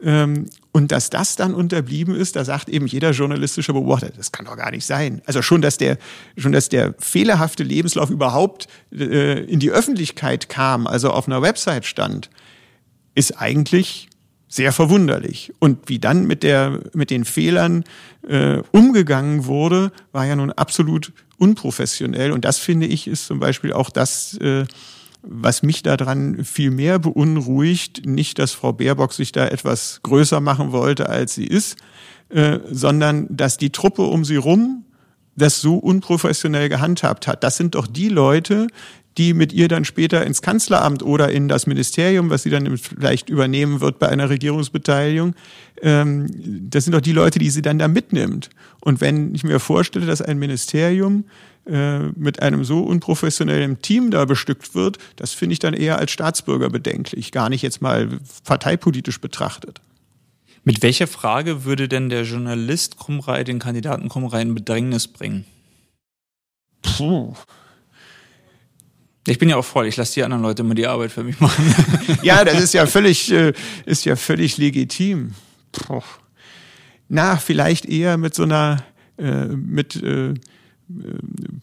Ähm, 0.04 0.48
und 0.72 0.92
dass 0.92 1.10
das 1.10 1.36
dann 1.36 1.54
unterblieben 1.54 2.16
ist, 2.16 2.36
da 2.36 2.44
sagt 2.44 2.68
eben 2.68 2.88
jeder 2.88 3.12
journalistische 3.12 3.74
Beobachter, 3.74 4.10
das 4.10 4.32
kann 4.32 4.46
doch 4.46 4.58
gar 4.58 4.72
nicht 4.72 4.86
sein. 4.86 5.22
Also 5.26 5.42
schon, 5.42 5.62
dass 5.62 5.78
der, 5.78 5.98
schon, 6.36 6.52
dass 6.52 6.68
der 6.68 6.96
fehlerhafte 7.00 7.63
Lebenslauf 7.63 8.10
überhaupt 8.10 8.68
äh, 8.92 9.44
in 9.44 9.60
die 9.60 9.72
Öffentlichkeit 9.72 10.50
kam, 10.50 10.88
also 10.88 11.12
auf 11.12 11.28
einer 11.28 11.42
Website 11.42 11.86
stand, 11.86 12.30
ist 13.16 13.39
eigentlich 13.39 14.10
sehr 14.48 14.72
verwunderlich. 14.72 15.54
Und 15.60 15.89
wie 15.89 16.00
dann 16.00 16.26
mit 16.26 16.44
der, 16.44 16.80
mit 16.94 17.10
den 17.10 17.26
Fehlern 17.26 17.84
äh, 18.28 18.58
umgegangen 18.72 19.46
wurde, 19.46 19.92
war 20.12 20.26
ja 20.26 20.36
nun 20.36 20.52
absolut 20.52 21.12
unprofessionell. 21.38 22.32
Und 22.32 22.46
das 22.46 22.60
finde 22.60 22.88
ich 22.88 23.08
ist 23.08 23.26
zum 23.26 23.39
Beispiel 23.39 23.74
auch 23.74 23.89
das, 23.89 24.38
äh, 24.38 24.66
was 25.24 25.64
mich 25.64 25.84
daran 25.84 26.44
viel 26.44 26.70
mehr 26.70 27.00
beunruhigt, 27.00 28.06
nicht, 28.06 28.40
dass 28.40 28.52
Frau 28.52 28.74
Baerbock 28.74 29.14
sich 29.14 29.32
da 29.32 29.48
etwas 29.48 30.02
größer 30.04 30.42
machen 30.42 30.72
wollte, 30.72 31.10
als 31.10 31.34
sie 31.34 31.48
ist, 31.48 31.78
äh, 32.30 32.60
sondern 32.70 33.28
dass 33.30 33.58
die 33.58 33.72
Truppe 33.72 34.04
um 34.04 34.26
sie 34.26 34.36
rum 34.36 34.86
das 35.36 35.62
so 35.62 35.78
unprofessionell 35.78 36.70
gehandhabt 36.70 37.26
hat. 37.26 37.44
Das 37.44 37.58
sind 37.58 37.74
doch 37.74 37.88
die 37.88 38.10
Leute, 38.10 38.68
die 39.18 39.34
mit 39.34 39.54
ihr 39.54 39.68
dann 39.68 39.86
später 39.86 40.26
ins 40.26 40.42
Kanzleramt 40.42 41.04
oder 41.04 41.32
in 41.32 41.48
das 41.48 41.68
Ministerium, 41.68 42.30
was 42.30 42.44
sie 42.44 42.50
dann 42.50 42.78
vielleicht 42.78 43.30
übernehmen 43.30 43.80
wird 43.80 44.00
bei 44.00 44.10
einer 44.10 44.30
Regierungsbeteiligung, 44.30 45.36
ähm, 45.82 46.28
das 46.70 46.86
sind 46.86 46.94
doch 46.94 47.02
die 47.02 47.12
Leute, 47.12 47.40
die 47.40 47.50
sie 47.50 47.62
dann 47.62 47.80
da 47.80 47.88
mitnimmt. 47.88 48.50
Und 48.82 49.02
wenn 49.02 49.34
ich 49.36 49.44
mir 49.44 49.60
vorstelle, 49.60 50.06
dass 50.06 50.22
ein 50.22 50.40
Ministerium 50.40 51.26
äh, 51.65 51.99
mit 51.99 52.41
einem 52.41 52.65
so 52.65 52.82
unprofessionellen 52.82 53.82
Team 53.82 54.12
da 54.12 54.26
bestückt 54.26 54.76
wird, 54.76 54.97
das 55.15 55.32
finde 55.32 55.54
ich 55.54 55.60
dann 55.60 55.73
eher 55.73 55.97
als 55.97 56.12
Staatsbürger 56.12 56.69
bedenklich, 56.69 57.32
gar 57.32 57.49
nicht 57.49 57.62
jetzt 57.62 57.82
mal 57.82 58.19
parteipolitisch 58.43 59.21
betrachtet. 59.21 59.80
Mit 60.65 60.82
welcher 60.82 61.08
Frage 61.08 61.65
würde 61.65 61.88
denn 61.88 62.10
der 62.10 62.23
Journalist 62.23 62.97
Krumrei 62.97 63.43
den 63.43 63.60
Kandidaten 63.60 64.10
Krumrei 64.10 64.41
in 64.41 64.56
Bedrängnis 64.56 65.08
bringen? 65.08 65.45
Puh. 66.82 67.34
Ich 69.28 69.39
bin 69.39 69.47
ja 69.47 69.56
auch 69.56 69.65
voll, 69.65 69.88
ich 69.88 69.95
lasse 69.95 70.15
die 70.15 70.23
anderen 70.23 70.43
Leute 70.43 70.63
immer 70.63 70.76
die 70.76 70.88
Arbeit 70.88 71.12
für 71.12 71.23
mich 71.23 71.39
machen. 71.39 71.73
ja, 72.23 72.43
das 72.43 72.62
ist 72.62 72.73
ja 72.73 72.86
völlig, 72.86 73.32
äh, 73.32 73.54
ist 73.86 74.04
ja 74.04 74.15
völlig 74.17 74.58
legitim. 74.58 75.34
Puh. 75.71 76.02
Na, 77.08 77.38
vielleicht 77.38 77.86
eher 77.86 78.17
mit 78.17 78.34
so 78.34 78.43
einer, 78.43 78.84
äh, 79.17 79.45
mit 79.45 79.95
äh, 80.02 80.34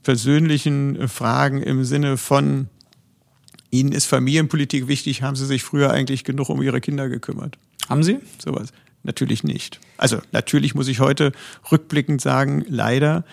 persönlichen 0.02 1.08
Fragen 1.08 1.62
im 1.62 1.84
Sinne 1.84 2.16
von, 2.16 2.68
Ihnen 3.70 3.92
ist 3.92 4.06
Familienpolitik 4.06 4.88
wichtig, 4.88 5.22
haben 5.22 5.36
Sie 5.36 5.46
sich 5.46 5.62
früher 5.62 5.90
eigentlich 5.90 6.24
genug 6.24 6.48
um 6.48 6.60
Ihre 6.62 6.80
Kinder 6.80 7.08
gekümmert? 7.08 7.56
Haben 7.88 8.02
Sie? 8.02 8.18
Sowas. 8.38 8.72
Natürlich 9.02 9.44
nicht. 9.44 9.80
Also 9.96 10.18
natürlich 10.32 10.74
muss 10.74 10.88
ich 10.88 11.00
heute 11.00 11.32
rückblickend 11.70 12.20
sagen, 12.20 12.64
leider 12.68 13.24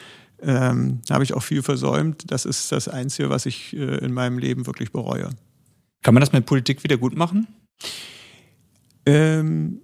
ähm, 0.42 1.02
habe 1.10 1.24
ich 1.24 1.34
auch 1.34 1.44
viel 1.44 1.64
versäumt. 1.64 2.32
Das 2.32 2.46
ist 2.46 2.72
das 2.72 2.88
Einzige, 2.88 3.30
was 3.30 3.46
ich 3.46 3.74
äh, 3.74 3.98
in 3.98 4.14
meinem 4.14 4.38
Leben 4.38 4.66
wirklich 4.68 4.92
bereue. 4.92 5.30
Kann 6.04 6.14
man 6.14 6.22
das 6.22 6.32
mit 6.32 6.46
Politik 6.46 6.84
wieder 6.84 6.98
gut 6.98 7.18
machen? 7.18 7.48
Ähm, 9.06 9.82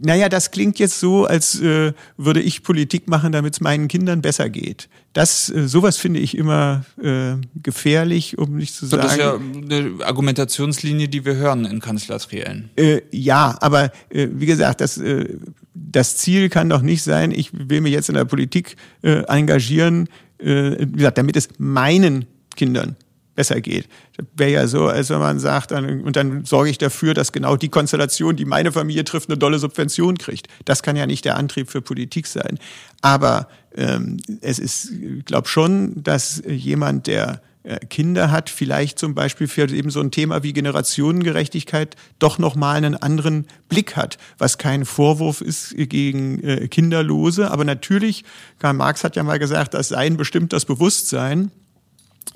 naja, 0.00 0.28
das 0.28 0.50
klingt 0.50 0.78
jetzt 0.78 1.00
so, 1.00 1.26
als 1.26 1.60
äh, 1.60 1.92
würde 2.16 2.40
ich 2.40 2.62
Politik 2.62 3.08
machen, 3.08 3.32
damit 3.32 3.54
es 3.54 3.60
meinen 3.60 3.88
Kindern 3.88 4.22
besser 4.22 4.48
geht. 4.48 4.88
Das, 5.12 5.50
äh, 5.50 5.66
sowas 5.66 5.96
finde 5.96 6.20
ich 6.20 6.36
immer 6.36 6.84
äh, 7.02 7.34
gefährlich, 7.62 8.38
um 8.38 8.56
nicht 8.56 8.74
zu 8.74 8.86
sagen. 8.86 9.02
Das 9.02 9.12
ist 9.12 9.18
ja 9.18 9.34
eine 9.34 10.04
Argumentationslinie, 10.04 11.08
die 11.08 11.24
wir 11.24 11.36
hören 11.36 11.64
in 11.64 11.80
Kanzlertriellen. 11.80 12.70
Äh, 12.76 13.02
ja, 13.10 13.56
aber 13.60 13.92
äh, 14.10 14.28
wie 14.30 14.46
gesagt, 14.46 14.80
das, 14.80 14.98
äh, 14.98 15.36
das 15.74 16.16
Ziel 16.16 16.48
kann 16.48 16.68
doch 16.68 16.82
nicht 16.82 17.02
sein, 17.02 17.32
ich 17.32 17.50
will 17.52 17.80
mich 17.80 17.92
jetzt 17.92 18.08
in 18.08 18.14
der 18.14 18.24
Politik 18.24 18.76
äh, 19.02 19.22
engagieren, 19.26 20.08
äh, 20.38 20.76
wie 20.78 20.98
gesagt, 20.98 21.18
damit 21.18 21.36
es 21.36 21.48
meinen 21.58 22.26
Kindern 22.56 22.96
besser 23.38 23.60
geht. 23.60 23.88
Wäre 24.34 24.50
ja 24.50 24.66
so, 24.66 24.88
als 24.88 25.10
wenn 25.10 25.20
man 25.20 25.38
sagt, 25.38 25.70
dann, 25.70 26.00
und 26.00 26.16
dann 26.16 26.44
sorge 26.44 26.70
ich 26.70 26.78
dafür, 26.78 27.14
dass 27.14 27.30
genau 27.30 27.54
die 27.54 27.68
Konstellation, 27.68 28.34
die 28.34 28.44
meine 28.44 28.72
Familie 28.72 29.04
trifft, 29.04 29.28
eine 29.28 29.38
dolle 29.38 29.60
Subvention 29.60 30.18
kriegt. 30.18 30.48
Das 30.64 30.82
kann 30.82 30.96
ja 30.96 31.06
nicht 31.06 31.24
der 31.24 31.36
Antrieb 31.36 31.70
für 31.70 31.80
Politik 31.80 32.26
sein. 32.26 32.58
Aber 33.00 33.46
ähm, 33.76 34.16
es 34.40 34.58
ist, 34.58 34.90
ich 34.90 35.24
glaube 35.24 35.46
schon, 35.46 36.02
dass 36.02 36.42
jemand, 36.48 37.06
der 37.06 37.40
äh, 37.62 37.78
Kinder 37.86 38.32
hat, 38.32 38.50
vielleicht 38.50 38.98
zum 38.98 39.14
Beispiel 39.14 39.46
für 39.46 39.70
eben 39.70 39.90
so 39.90 40.00
ein 40.00 40.10
Thema 40.10 40.42
wie 40.42 40.52
Generationengerechtigkeit 40.52 41.94
doch 42.18 42.38
nochmal 42.38 42.74
einen 42.74 42.96
anderen 42.96 43.46
Blick 43.68 43.94
hat, 43.94 44.18
was 44.38 44.58
kein 44.58 44.84
Vorwurf 44.84 45.42
ist 45.42 45.76
gegen 45.76 46.42
äh, 46.42 46.66
Kinderlose. 46.66 47.52
Aber 47.52 47.62
natürlich, 47.64 48.24
Karl 48.58 48.74
Marx 48.74 49.04
hat 49.04 49.14
ja 49.14 49.22
mal 49.22 49.38
gesagt, 49.38 49.74
das 49.74 49.90
Sein 49.90 50.16
bestimmt 50.16 50.52
das 50.52 50.64
Bewusstsein. 50.64 51.52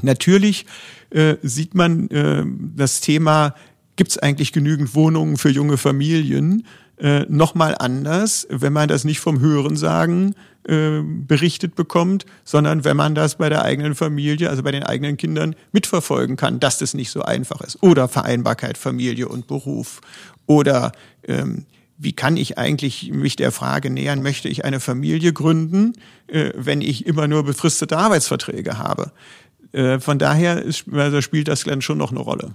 Natürlich 0.00 0.66
äh, 1.11 1.37
sieht 1.42 1.74
man 1.74 2.09
äh, 2.09 2.44
das 2.76 3.00
Thema, 3.00 3.55
gibt 3.96 4.11
es 4.11 4.18
eigentlich 4.18 4.52
genügend 4.52 4.94
Wohnungen 4.94 5.37
für 5.37 5.50
junge 5.50 5.76
Familien, 5.76 6.64
äh, 6.98 7.26
nochmal 7.28 7.74
anders, 7.78 8.46
wenn 8.48 8.72
man 8.72 8.88
das 8.88 9.05
nicht 9.05 9.20
vom 9.20 9.40
Hörensagen 9.40 10.35
äh, 10.68 11.00
berichtet 11.02 11.74
bekommt, 11.74 12.26
sondern 12.44 12.85
wenn 12.85 12.96
man 12.96 13.14
das 13.14 13.37
bei 13.37 13.48
der 13.48 13.64
eigenen 13.64 13.94
Familie, 13.94 14.48
also 14.48 14.62
bei 14.62 14.70
den 14.70 14.85
eigenen 14.85 15.16
Kindern 15.16 15.57
mitverfolgen 15.72 16.37
kann, 16.37 16.61
dass 16.61 16.78
das 16.78 16.94
nicht 16.94 17.11
so 17.11 17.22
einfach 17.22 17.61
ist. 17.61 17.83
Oder 17.83 18.09
Vereinbarkeit 18.09 18.78
Familie 18.78 19.28
und 19.28 19.48
Beruf. 19.48 20.00
Oder 20.46 20.92
ähm, 21.26 21.66
wie 21.98 22.12
kann 22.12 22.37
ich 22.37 22.59
eigentlich 22.59 23.11
mich 23.12 23.37
der 23.37 23.52
Frage 23.52 23.90
nähern, 23.90 24.22
möchte 24.22 24.48
ich 24.48 24.64
eine 24.64 24.81
Familie 24.81 25.33
gründen, 25.33 25.94
äh, 26.26 26.50
wenn 26.57 26.81
ich 26.81 27.07
immer 27.07 27.26
nur 27.26 27.44
befristete 27.44 27.96
Arbeitsverträge 27.98 28.78
habe? 28.78 29.12
Äh, 29.72 30.00
von 30.00 30.18
daher 30.18 30.62
ist, 30.62 30.85
also 30.92 31.20
spielt 31.20 31.48
das 31.48 31.64
dann 31.64 31.82
schon 31.82 31.98
noch 31.98 32.11
eine 32.11 32.20
Rolle. 32.20 32.54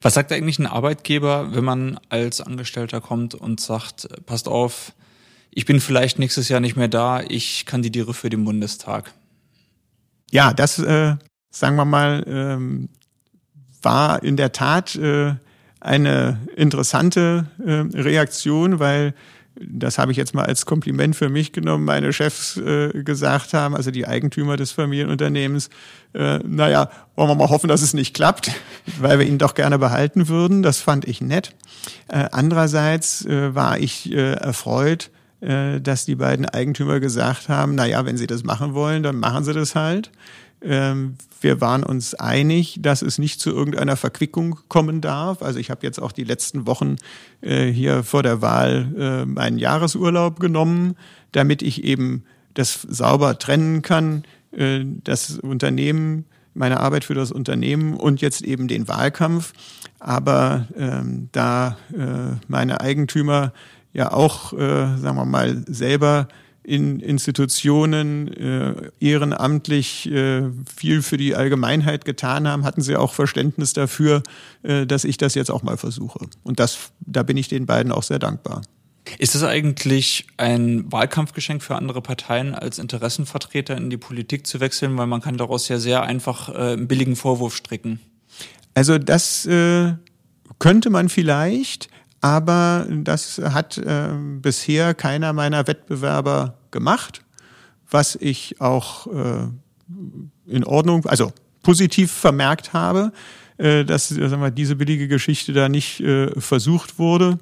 Was 0.00 0.14
sagt 0.14 0.32
eigentlich 0.32 0.58
ein 0.58 0.66
Arbeitgeber, 0.66 1.54
wenn 1.54 1.64
man 1.64 1.98
als 2.08 2.40
Angestellter 2.40 3.00
kommt 3.00 3.34
und 3.34 3.60
sagt, 3.60 4.08
passt 4.26 4.48
auf, 4.48 4.92
ich 5.50 5.64
bin 5.64 5.80
vielleicht 5.80 6.18
nächstes 6.18 6.48
Jahr 6.48 6.60
nicht 6.60 6.76
mehr 6.76 6.88
da, 6.88 7.20
ich 7.20 7.66
kandidiere 7.66 8.12
für 8.12 8.28
den 8.28 8.44
Bundestag? 8.44 9.12
Ja, 10.30 10.52
das, 10.52 10.78
äh, 10.78 11.16
sagen 11.50 11.76
wir 11.76 11.84
mal, 11.84 12.24
ähm, 12.26 12.88
war 13.82 14.22
in 14.22 14.36
der 14.36 14.52
Tat 14.52 14.96
äh, 14.96 15.34
eine 15.78 16.40
interessante 16.56 17.46
äh, 17.64 17.84
Reaktion, 17.96 18.78
weil 18.78 19.14
das 19.60 19.98
habe 19.98 20.12
ich 20.12 20.18
jetzt 20.18 20.34
mal 20.34 20.44
als 20.44 20.66
Kompliment 20.66 21.16
für 21.16 21.28
mich 21.28 21.52
genommen, 21.52 21.84
meine 21.84 22.12
Chefs 22.12 22.56
äh, 22.56 22.90
gesagt 23.02 23.54
haben, 23.54 23.76
also 23.76 23.90
die 23.90 24.06
Eigentümer 24.06 24.56
des 24.56 24.72
Familienunternehmens, 24.72 25.68
äh, 26.14 26.38
naja, 26.38 26.90
wollen 27.16 27.28
wir 27.28 27.34
mal 27.34 27.50
hoffen, 27.50 27.68
dass 27.68 27.82
es 27.82 27.94
nicht 27.94 28.14
klappt, 28.14 28.50
weil 29.00 29.18
wir 29.18 29.26
ihn 29.26 29.38
doch 29.38 29.54
gerne 29.54 29.78
behalten 29.78 30.28
würden. 30.28 30.62
Das 30.62 30.80
fand 30.80 31.06
ich 31.06 31.20
nett. 31.20 31.54
Äh, 32.08 32.28
andererseits 32.32 33.24
äh, 33.26 33.54
war 33.54 33.78
ich 33.78 34.12
äh, 34.12 34.34
erfreut, 34.34 35.10
äh, 35.40 35.80
dass 35.80 36.04
die 36.04 36.16
beiden 36.16 36.46
Eigentümer 36.46 37.00
gesagt 37.00 37.48
haben, 37.48 37.74
naja, 37.74 38.06
wenn 38.06 38.16
sie 38.16 38.26
das 38.26 38.44
machen 38.44 38.74
wollen, 38.74 39.02
dann 39.02 39.16
machen 39.16 39.44
sie 39.44 39.52
das 39.52 39.74
halt. 39.74 40.10
Ähm, 40.64 41.16
wir 41.40 41.60
waren 41.60 41.82
uns 41.82 42.14
einig, 42.14 42.78
dass 42.80 43.02
es 43.02 43.18
nicht 43.18 43.40
zu 43.40 43.50
irgendeiner 43.50 43.96
Verquickung 43.96 44.60
kommen 44.68 45.00
darf. 45.00 45.42
Also 45.42 45.58
ich 45.58 45.70
habe 45.70 45.84
jetzt 45.84 46.00
auch 46.00 46.12
die 46.12 46.24
letzten 46.24 46.66
Wochen 46.66 46.96
äh, 47.40 47.66
hier 47.66 48.04
vor 48.04 48.22
der 48.22 48.40
Wahl 48.42 48.92
äh, 48.96 49.26
meinen 49.26 49.58
Jahresurlaub 49.58 50.38
genommen, 50.40 50.96
damit 51.32 51.62
ich 51.62 51.84
eben 51.84 52.24
das 52.54 52.82
sauber 52.82 53.38
trennen 53.38 53.82
kann, 53.82 54.22
äh, 54.52 54.84
das 55.04 55.38
Unternehmen, 55.38 56.26
meine 56.54 56.80
Arbeit 56.80 57.04
für 57.04 57.14
das 57.14 57.32
Unternehmen 57.32 57.96
und 57.96 58.20
jetzt 58.20 58.42
eben 58.42 58.68
den 58.68 58.86
Wahlkampf. 58.86 59.54
Aber 59.98 60.68
ähm, 60.76 61.28
da 61.32 61.78
meine 62.46 62.80
Eigentümer 62.80 63.52
ja 63.94 64.12
auch, 64.12 64.50
sagen 64.50 65.16
wir 65.16 65.24
mal, 65.24 65.64
selber 65.66 66.28
in 66.64 67.00
Institutionen 67.00 68.28
äh, 68.28 68.90
ehrenamtlich 69.00 70.10
äh, 70.10 70.42
viel 70.76 71.02
für 71.02 71.16
die 71.16 71.34
Allgemeinheit 71.34 72.04
getan 72.04 72.46
haben, 72.46 72.64
hatten 72.64 72.82
sie 72.82 72.96
auch 72.96 73.14
Verständnis 73.14 73.72
dafür, 73.72 74.22
äh, 74.62 74.86
dass 74.86 75.04
ich 75.04 75.16
das 75.16 75.34
jetzt 75.34 75.50
auch 75.50 75.62
mal 75.62 75.76
versuche. 75.76 76.26
Und 76.44 76.60
das, 76.60 76.92
da 77.00 77.22
bin 77.24 77.36
ich 77.36 77.48
den 77.48 77.66
beiden 77.66 77.90
auch 77.90 78.04
sehr 78.04 78.20
dankbar. 78.20 78.62
Ist 79.18 79.34
es 79.34 79.42
eigentlich 79.42 80.26
ein 80.36 80.90
Wahlkampfgeschenk 80.92 81.62
für 81.62 81.74
andere 81.74 82.00
Parteien, 82.00 82.54
als 82.54 82.78
Interessenvertreter 82.78 83.76
in 83.76 83.90
die 83.90 83.96
Politik 83.96 84.46
zu 84.46 84.60
wechseln, 84.60 84.96
weil 84.96 85.08
man 85.08 85.20
kann 85.20 85.36
daraus 85.36 85.68
ja 85.68 85.78
sehr 85.78 86.02
einfach 86.02 86.48
äh, 86.48 86.74
einen 86.74 86.86
billigen 86.86 87.16
Vorwurf 87.16 87.56
stricken? 87.56 87.98
Also 88.74 88.98
das 88.98 89.44
äh, 89.46 89.94
könnte 90.60 90.90
man 90.90 91.08
vielleicht. 91.08 91.88
Aber 92.22 92.86
das 92.88 93.38
hat 93.38 93.76
äh, 93.78 94.08
bisher 94.40 94.94
keiner 94.94 95.32
meiner 95.32 95.66
Wettbewerber 95.66 96.54
gemacht, 96.70 97.22
was 97.90 98.16
ich 98.16 98.60
auch 98.60 99.08
äh, 99.08 99.48
in 100.46 100.64
Ordnung, 100.64 101.04
also 101.06 101.32
positiv 101.62 102.12
vermerkt 102.12 102.72
habe, 102.72 103.12
äh, 103.58 103.84
dass 103.84 104.08
sagen 104.08 104.40
wir, 104.40 104.52
diese 104.52 104.76
billige 104.76 105.08
Geschichte 105.08 105.52
da 105.52 105.68
nicht 105.68 106.00
äh, 106.00 106.28
versucht 106.40 107.00
wurde. 107.00 107.40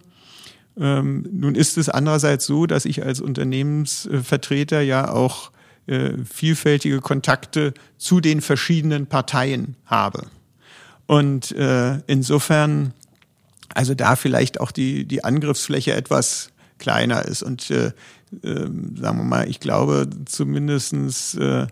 Ähm, 0.79 1.29
nun 1.31 1.57
ist 1.57 1.77
es 1.77 1.91
andererseits 1.91 2.47
so, 2.47 2.65
dass 2.65 2.87
ich 2.87 3.05
als 3.05 3.21
Unternehmensvertreter 3.21 4.81
ja 4.81 5.11
auch 5.11 5.51
äh, 5.89 6.13
vielfältige 6.25 7.01
Kontakte 7.01 7.75
zu 7.99 8.21
den 8.21 8.41
verschiedenen 8.41 9.09
Parteien 9.09 9.77
habe. 9.85 10.27
Und 11.07 11.53
äh, 11.53 11.99
insofern 12.07 12.95
also 13.75 13.95
da 13.95 14.17
vielleicht 14.17 14.61
auch 14.61 14.71
die, 14.71 15.05
die 15.05 15.25
Angriffsfläche 15.25 15.95
etwas 15.95 16.51
kleiner 16.79 17.25
ist. 17.25 17.43
Und 17.43 17.71
äh, 17.71 17.93
äh, 18.43 18.67
sagen 18.97 19.19
wir 19.19 19.25
mal, 19.25 19.49
ich 19.49 19.61
glaube 19.61 20.09
zumindestens, 20.25 21.35
äh, 21.35 21.67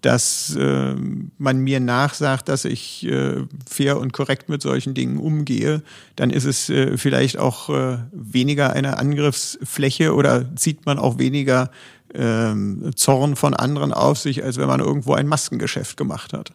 dass 0.00 0.56
äh, 0.56 0.94
man 1.38 1.58
mir 1.60 1.78
nachsagt, 1.78 2.48
dass 2.48 2.64
ich 2.64 3.06
äh, 3.06 3.44
fair 3.68 3.98
und 3.98 4.12
korrekt 4.12 4.48
mit 4.48 4.62
solchen 4.62 4.94
Dingen 4.94 5.18
umgehe, 5.18 5.82
dann 6.16 6.30
ist 6.30 6.46
es 6.46 6.70
äh, 6.70 6.96
vielleicht 6.96 7.38
auch 7.38 7.68
äh, 7.68 7.98
weniger 8.12 8.72
eine 8.72 8.98
Angriffsfläche 8.98 10.14
oder 10.14 10.56
zieht 10.56 10.86
man 10.86 10.98
auch 10.98 11.18
weniger 11.18 11.70
äh, 12.14 12.54
Zorn 12.94 13.36
von 13.36 13.54
anderen 13.54 13.92
auf 13.92 14.18
sich, 14.18 14.42
als 14.42 14.56
wenn 14.56 14.68
man 14.68 14.80
irgendwo 14.80 15.12
ein 15.14 15.26
Maskengeschäft 15.26 15.96
gemacht 15.96 16.32
hat. 16.32 16.52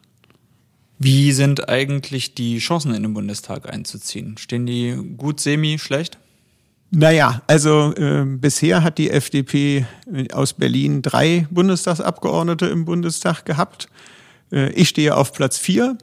Wie 0.97 1.31
sind 1.33 1.67
eigentlich 1.67 2.35
die 2.35 2.59
Chancen 2.59 2.93
in 2.93 3.03
den 3.03 3.13
Bundestag 3.13 3.71
einzuziehen? 3.71 4.37
Stehen 4.37 4.65
die 4.65 4.95
gut, 5.17 5.39
semi, 5.39 5.77
schlecht? 5.77 6.17
Naja, 6.91 7.41
also 7.47 7.93
äh, 7.95 8.23
bisher 8.25 8.83
hat 8.83 8.97
die 8.97 9.09
FDP 9.09 9.85
aus 10.31 10.53
Berlin 10.53 11.01
drei 11.01 11.47
Bundestagsabgeordnete 11.49 12.67
im 12.67 12.85
Bundestag 12.85 13.45
gehabt. 13.45 13.89
Äh, 14.51 14.71
ich 14.71 14.89
stehe 14.89 15.17
auf 15.17 15.33
Platz 15.33 15.57
vier. 15.57 15.97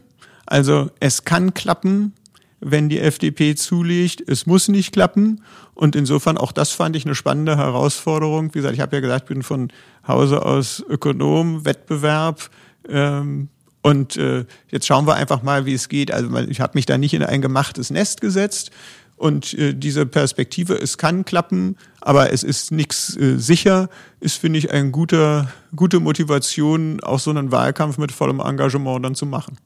Also 0.45 0.91
es 1.01 1.25
kann 1.25 1.55
klappen, 1.55 2.13
wenn 2.61 2.91
die 2.91 2.99
FDP 2.99 3.55
zulegt. 3.55 4.23
Es 4.29 4.45
muss 4.45 4.69
nicht 4.69 4.93
klappen. 4.93 5.43
Und 5.75 5.97
insofern 5.97 6.37
auch 6.37 6.53
das 6.53 6.73
fand 6.73 6.95
ich 6.97 7.07
eine 7.07 7.15
spannende 7.15 7.57
Herausforderung. 7.57 8.49
Wie 8.53 8.59
gesagt, 8.59 8.75
ich 8.75 8.81
habe 8.81 8.97
ja 8.97 9.01
gesagt, 9.01 9.25
ich 9.25 9.29
bin 9.29 9.43
von 9.43 9.73
Hause 10.07 10.45
aus 10.45 10.85
Ökonom, 10.87 11.65
Wettbewerb. 11.65 12.51
Ähm, 12.89 13.49
und 13.83 14.17
äh, 14.17 14.45
jetzt 14.71 14.87
schauen 14.87 15.07
wir 15.07 15.15
einfach 15.15 15.43
mal, 15.43 15.67
wie 15.67 15.75
es 15.75 15.89
geht. 15.89 16.13
Also 16.13 16.35
ich 16.39 16.61
habe 16.61 16.73
mich 16.75 16.87
da 16.87 16.99
nicht 16.99 17.15
in 17.15 17.23
ein 17.23 17.43
gemachtes 17.43 17.91
Nest 17.91 18.21
gesetzt. 18.21 18.71
Und 19.17 19.55
äh, 19.55 19.75
diese 19.75 20.07
Perspektive, 20.07 20.75
es 20.75 20.99
kann 20.99 21.25
klappen, 21.25 21.77
aber 22.01 22.33
es 22.33 22.43
ist 22.43 22.73
nichts 22.73 23.17
äh, 23.17 23.39
sicher, 23.39 23.89
ist, 24.19 24.39
finde 24.39 24.59
ich, 24.59 24.73
eine 24.73 24.91
gute, 24.91 25.49
gute 25.77 26.01
Motivation, 26.01 27.01
auch 27.01 27.21
so 27.21 27.31
einen 27.31 27.53
Wahlkampf 27.53 27.99
mit 27.99 28.11
vollem 28.11 28.41
Engagement 28.41 29.05
dann 29.05 29.15
zu 29.15 29.27
machen. 29.27 29.59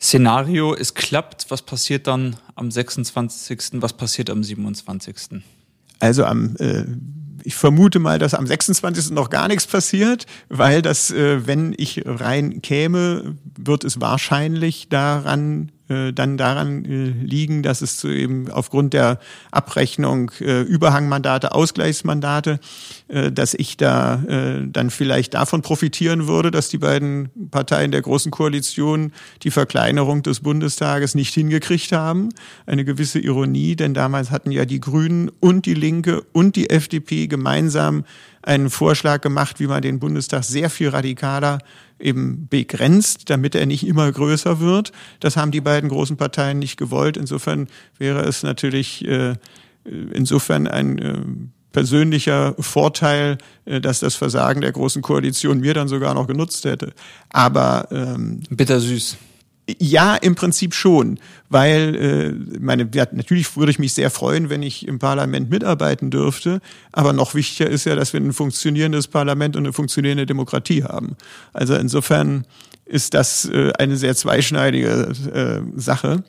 Szenario, 0.00 0.74
es 0.74 0.94
klappt, 0.94 1.50
was 1.50 1.62
passiert 1.62 2.06
dann 2.06 2.36
am 2.54 2.70
26., 2.70 3.82
was 3.82 3.92
passiert 3.92 4.30
am 4.30 4.44
27.? 4.44 5.42
Also 5.98 6.24
am 6.24 6.56
äh, 6.56 6.84
ich 7.44 7.54
vermute 7.54 7.98
mal, 7.98 8.18
dass 8.18 8.34
am 8.34 8.46
26. 8.46 9.10
noch 9.10 9.30
gar 9.30 9.48
nichts 9.48 9.66
passiert, 9.66 10.26
weil 10.48 10.82
das, 10.82 11.10
äh, 11.10 11.46
wenn 11.46 11.74
ich 11.76 12.02
rein 12.04 12.62
käme, 12.62 13.36
wird 13.56 13.84
es 13.84 14.00
wahrscheinlich 14.00 14.88
daran 14.88 15.72
äh, 15.90 16.12
dann 16.12 16.36
daran 16.36 16.84
äh, 16.84 17.10
liegen, 17.24 17.62
dass 17.62 17.82
es 17.82 18.02
eben 18.04 18.50
aufgrund 18.50 18.94
der 18.94 19.18
Abrechnung 19.50 20.30
äh, 20.40 20.62
Überhangmandate, 20.62 21.52
Ausgleichsmandate, 21.52 22.60
äh, 23.08 23.32
dass 23.32 23.54
ich 23.54 23.76
da 23.76 24.22
äh, 24.22 24.66
dann 24.66 24.90
vielleicht 24.90 25.34
davon 25.34 25.62
profitieren 25.62 26.28
würde, 26.28 26.50
dass 26.50 26.68
die 26.68 26.78
beiden 26.78 27.30
Parteien 27.50 27.90
der 27.90 28.02
Großen 28.02 28.30
Koalition 28.30 29.12
die 29.42 29.50
Verkleinerung 29.50 30.22
des 30.22 30.40
Bundestages 30.40 31.14
nicht 31.14 31.34
hingekriegt 31.34 31.92
haben. 31.92 32.28
Eine 32.66 32.84
gewisse 32.84 33.18
Ironie, 33.18 33.74
denn 33.74 33.92
damals 33.92 34.30
hatten 34.30 34.52
ja 34.52 34.64
die 34.64 34.80
Grünen 34.80 35.28
und 35.40 35.66
die 35.66 35.74
Linke 35.74 36.22
und 36.32 36.54
die 36.54 36.70
FDP 36.70 37.26
gemeinsam 37.26 38.04
einen 38.42 38.70
Vorschlag 38.70 39.20
gemacht, 39.20 39.60
wie 39.60 39.66
man 39.66 39.82
den 39.82 39.98
Bundestag 39.98 40.44
sehr 40.44 40.70
viel 40.70 40.88
radikaler 40.88 41.58
eben 42.00 42.48
begrenzt, 42.48 43.30
damit 43.30 43.54
er 43.54 43.66
nicht 43.66 43.86
immer 43.86 44.10
größer 44.10 44.60
wird. 44.60 44.92
Das 45.20 45.36
haben 45.36 45.50
die 45.50 45.60
beiden 45.60 45.90
großen 45.90 46.16
Parteien 46.16 46.58
nicht 46.58 46.76
gewollt. 46.76 47.16
Insofern 47.16 47.68
wäre 47.98 48.20
es 48.22 48.42
natürlich 48.42 49.04
äh, 49.06 49.34
insofern 49.84 50.66
ein 50.66 50.98
äh, 50.98 51.18
persönlicher 51.72 52.54
Vorteil, 52.58 53.38
äh, 53.64 53.80
dass 53.80 54.00
das 54.00 54.14
Versagen 54.14 54.60
der 54.60 54.72
großen 54.72 55.02
Koalition 55.02 55.60
mir 55.60 55.74
dann 55.74 55.88
sogar 55.88 56.14
noch 56.14 56.26
genutzt 56.26 56.64
hätte. 56.64 56.92
Aber 57.28 57.88
ähm, 57.90 58.40
bittersüß. 58.50 59.16
Ja, 59.78 60.16
im 60.16 60.34
Prinzip 60.34 60.74
schon, 60.74 61.18
weil 61.48 61.94
äh, 61.96 62.58
meine 62.58 62.88
ja, 62.94 63.06
natürlich 63.12 63.56
würde 63.56 63.70
ich 63.70 63.78
mich 63.78 63.92
sehr 63.92 64.10
freuen, 64.10 64.50
wenn 64.50 64.62
ich 64.62 64.86
im 64.86 64.98
Parlament 64.98 65.50
mitarbeiten 65.50 66.10
dürfte, 66.10 66.60
aber 66.92 67.12
noch 67.12 67.34
wichtiger 67.34 67.68
ist 67.68 67.84
ja, 67.84 67.94
dass 67.94 68.12
wir 68.12 68.20
ein 68.20 68.32
funktionierendes 68.32 69.08
Parlament 69.08 69.56
und 69.56 69.64
eine 69.64 69.72
funktionierende 69.72 70.26
Demokratie 70.26 70.84
haben. 70.84 71.16
Also 71.52 71.74
insofern 71.74 72.44
ist 72.84 73.14
das 73.14 73.44
äh, 73.46 73.72
eine 73.78 73.96
sehr 73.96 74.16
zweischneidige 74.16 75.12
äh, 75.32 75.80
Sache. 75.80 76.24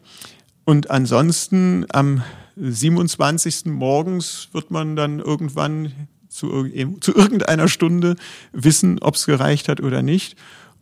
Und 0.64 0.92
ansonsten 0.92 1.86
am 1.92 2.22
27. 2.56 3.66
morgens 3.66 4.50
wird 4.52 4.72
man 4.72 4.96
dann 4.96 5.20
irgendwann 5.20 5.92
zu, 6.30 6.68
zu 7.00 7.16
irgendeiner 7.16 7.68
Stunde 7.68 8.16
wissen, 8.54 9.00
ob 9.00 9.16
es 9.16 9.26
gereicht 9.26 9.70
hat 9.70 9.82
oder 9.82 10.02
nicht. 10.02 10.38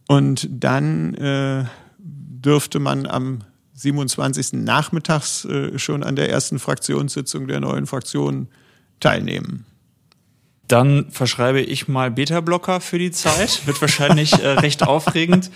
Und 0.07 0.47
dann 0.51 1.13
äh, 1.15 1.65
dürfte 2.41 2.79
man 2.79 3.05
am 3.05 3.39
27. 3.73 4.53
nachmittags 4.53 5.45
äh, 5.45 5.77
schon 5.79 6.03
an 6.03 6.15
der 6.15 6.29
ersten 6.29 6.59
Fraktionssitzung 6.59 7.47
der 7.47 7.59
neuen 7.59 7.87
Fraktion 7.87 8.49
teilnehmen. 8.99 9.65
Dann 10.67 11.09
verschreibe 11.09 11.61
ich 11.61 11.87
mal 11.87 12.11
Beta-Blocker 12.11 12.79
für 12.81 12.99
die 12.99 13.11
Zeit. 13.11 13.65
Wird 13.65 13.81
wahrscheinlich 13.81 14.33
äh, 14.33 14.47
recht 14.49 14.83
aufregend. 14.83 15.49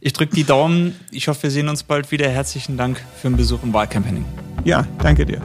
Ich 0.00 0.12
drücke 0.12 0.34
die 0.34 0.44
Daumen. 0.44 0.94
Ich 1.10 1.28
hoffe, 1.28 1.44
wir 1.44 1.50
sehen 1.50 1.68
uns 1.68 1.82
bald 1.82 2.12
wieder. 2.12 2.28
Herzlichen 2.28 2.76
Dank 2.76 3.02
für 3.16 3.28
den 3.28 3.36
Besuch 3.36 3.62
im 3.62 3.72
Wahlcampaigning. 3.72 4.24
Ja, 4.64 4.86
danke 4.98 5.24
dir. 5.24 5.42